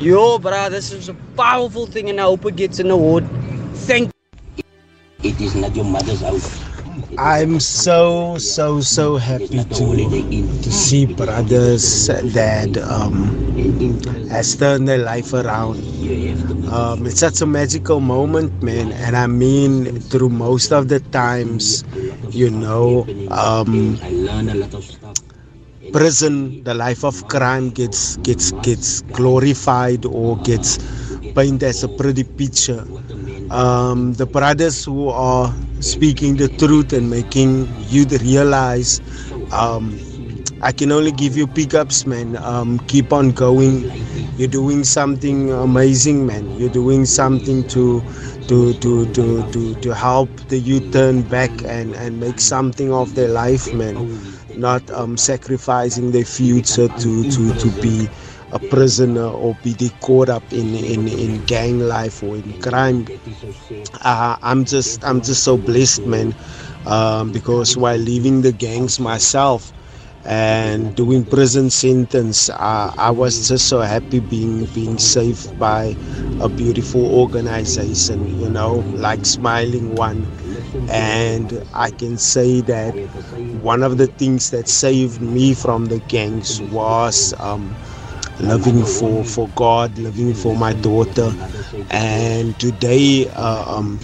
Yo, 0.00 0.40
brother, 0.40 0.74
this 0.74 0.90
is 0.90 1.08
a 1.08 1.14
powerful 1.36 1.86
thing, 1.86 2.10
and 2.10 2.20
I 2.20 2.24
hope 2.24 2.44
it 2.46 2.56
gets 2.56 2.80
an 2.80 2.90
award. 2.90 3.24
Thank 3.86 4.10
It 5.22 5.40
is 5.40 5.54
not 5.54 5.76
your 5.76 5.84
mother's 5.84 6.20
house. 6.20 6.65
I'm 7.18 7.60
so 7.60 8.36
so 8.38 8.80
so 8.80 9.16
happy 9.16 9.64
to 9.64 9.86
to 10.64 10.70
see 10.72 11.04
brothers 11.06 12.06
that 12.08 12.76
um, 12.78 13.36
has 14.30 14.56
turned 14.56 14.88
their 14.88 14.98
life 15.04 15.32
around. 15.32 15.76
Um, 16.68 17.06
it's 17.06 17.20
such 17.20 17.40
a 17.42 17.46
magical 17.46 18.00
moment, 18.00 18.62
man, 18.62 18.92
and 18.92 19.16
I 19.16 19.26
mean 19.26 20.00
through 20.00 20.30
most 20.30 20.72
of 20.72 20.88
the 20.88 21.00
times, 21.00 21.84
you 22.32 22.50
know, 22.50 23.06
um, 23.30 23.96
prison, 25.92 26.62
the 26.64 26.74
life 26.74 27.04
of 27.04 27.26
crime 27.28 27.70
gets 27.70 28.16
gets 28.18 28.52
gets 28.64 29.00
glorified 29.14 30.04
or 30.04 30.36
gets 30.42 30.78
painted 31.34 31.62
as 31.68 31.82
a 31.84 31.88
pretty 31.88 32.24
picture. 32.24 32.84
Um, 33.50 34.14
the 34.14 34.26
brothers 34.26 34.84
who 34.84 35.08
are 35.08 35.54
speaking 35.80 36.36
the 36.36 36.48
truth 36.48 36.92
and 36.92 37.10
making 37.10 37.68
you 37.88 38.04
realize 38.20 39.00
um, 39.52 39.98
I 40.62 40.72
can 40.72 40.90
only 40.92 41.12
give 41.12 41.36
you 41.36 41.46
pickups, 41.46 42.06
man. 42.06 42.36
Um, 42.36 42.78
keep 42.88 43.12
on 43.12 43.30
going. 43.30 43.84
You're 44.38 44.48
doing 44.48 44.84
something 44.84 45.52
amazing, 45.52 46.26
man. 46.26 46.50
You're 46.58 46.70
doing 46.72 47.04
something 47.06 47.66
to 47.68 48.00
to 48.48 48.72
to 48.74 49.06
to 49.12 49.50
to, 49.52 49.74
to 49.74 49.94
help 49.94 50.30
the 50.48 50.58
youth 50.58 50.92
turn 50.92 51.22
back 51.22 51.50
and, 51.64 51.94
and 51.94 52.18
make 52.18 52.40
something 52.40 52.92
of 52.92 53.14
their 53.14 53.28
life, 53.28 53.72
man. 53.74 53.96
Not 54.56 54.90
um, 54.90 55.16
sacrificing 55.16 56.12
their 56.12 56.24
future 56.24 56.88
to, 56.88 57.30
to, 57.30 57.54
to 57.54 57.70
be 57.82 58.08
a 58.56 58.60
prisoner 58.70 59.26
or 59.28 59.54
be 59.62 59.72
they 59.74 59.90
caught 60.00 60.28
up 60.28 60.44
in, 60.52 60.74
in, 60.74 61.08
in 61.08 61.44
gang 61.44 61.78
life 61.80 62.22
or 62.22 62.36
in 62.36 62.60
crime. 62.60 63.06
Uh, 64.02 64.36
I'm 64.42 64.64
just 64.64 65.04
I'm 65.04 65.20
just 65.20 65.42
so 65.44 65.56
blessed, 65.56 66.06
man, 66.06 66.34
um, 66.86 67.32
because 67.32 67.76
while 67.76 67.98
leaving 67.98 68.42
the 68.42 68.52
gangs 68.52 68.98
myself 69.00 69.72
and 70.24 70.94
doing 70.96 71.24
prison 71.24 71.70
sentence, 71.70 72.48
uh, 72.50 72.92
I 72.96 73.10
was 73.10 73.48
just 73.48 73.68
so 73.68 73.80
happy 73.80 74.20
being 74.20 74.66
being 74.66 74.98
saved 74.98 75.58
by 75.58 75.96
a 76.40 76.48
beautiful 76.48 77.04
organization, 77.06 78.38
you 78.40 78.48
know, 78.48 78.74
like 78.96 79.24
Smiling 79.26 79.94
One. 79.94 80.26
And 80.88 81.62
I 81.74 81.90
can 81.90 82.18
say 82.18 82.60
that 82.62 82.94
one 83.62 83.82
of 83.82 83.98
the 83.98 84.06
things 84.06 84.50
that 84.50 84.68
saved 84.68 85.20
me 85.20 85.54
from 85.54 85.86
the 85.86 86.00
gangs 86.00 86.60
was 86.62 87.34
um, 87.38 87.76
living 88.40 88.84
for, 88.84 89.24
for 89.24 89.48
God, 89.54 89.96
living 89.98 90.34
for 90.34 90.54
my 90.56 90.72
daughter. 90.74 91.32
And 91.90 92.58
today, 92.58 93.28
uh, 93.30 93.76
um, 93.76 93.98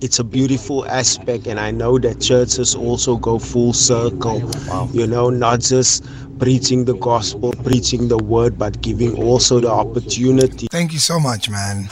it's 0.00 0.18
a 0.18 0.24
beautiful 0.24 0.84
aspect, 0.86 1.46
and 1.46 1.58
I 1.58 1.70
know 1.70 1.98
that 1.98 2.20
churches 2.20 2.74
also 2.74 3.16
go 3.16 3.38
full 3.38 3.72
circle. 3.72 4.42
You 4.92 5.06
know, 5.06 5.30
not 5.30 5.60
just 5.60 6.04
preaching 6.38 6.84
the 6.84 6.94
gospel, 6.96 7.52
preaching 7.64 8.08
the 8.08 8.18
word, 8.18 8.58
but 8.58 8.82
giving 8.82 9.16
also 9.22 9.60
the 9.60 9.70
opportunity. 9.70 10.66
Thank 10.70 10.92
you 10.92 10.98
so 10.98 11.18
much, 11.18 11.48
man. 11.48 11.88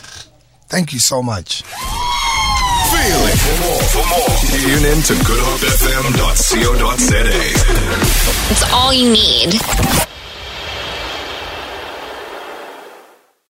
Thank 0.68 0.92
you 0.92 0.98
so 0.98 1.22
much. 1.22 1.62
Feel 1.62 3.26
it. 3.28 3.38
For 3.38 3.56
more, 3.64 3.82
for 3.88 4.04
more, 4.08 4.36
tune 4.60 4.84
in 4.84 5.00
to 5.02 5.14
goodhopefm.co.za. 5.14 7.22
It's 8.50 8.62
all 8.72 8.92
you 8.92 9.10
need. 9.10 9.60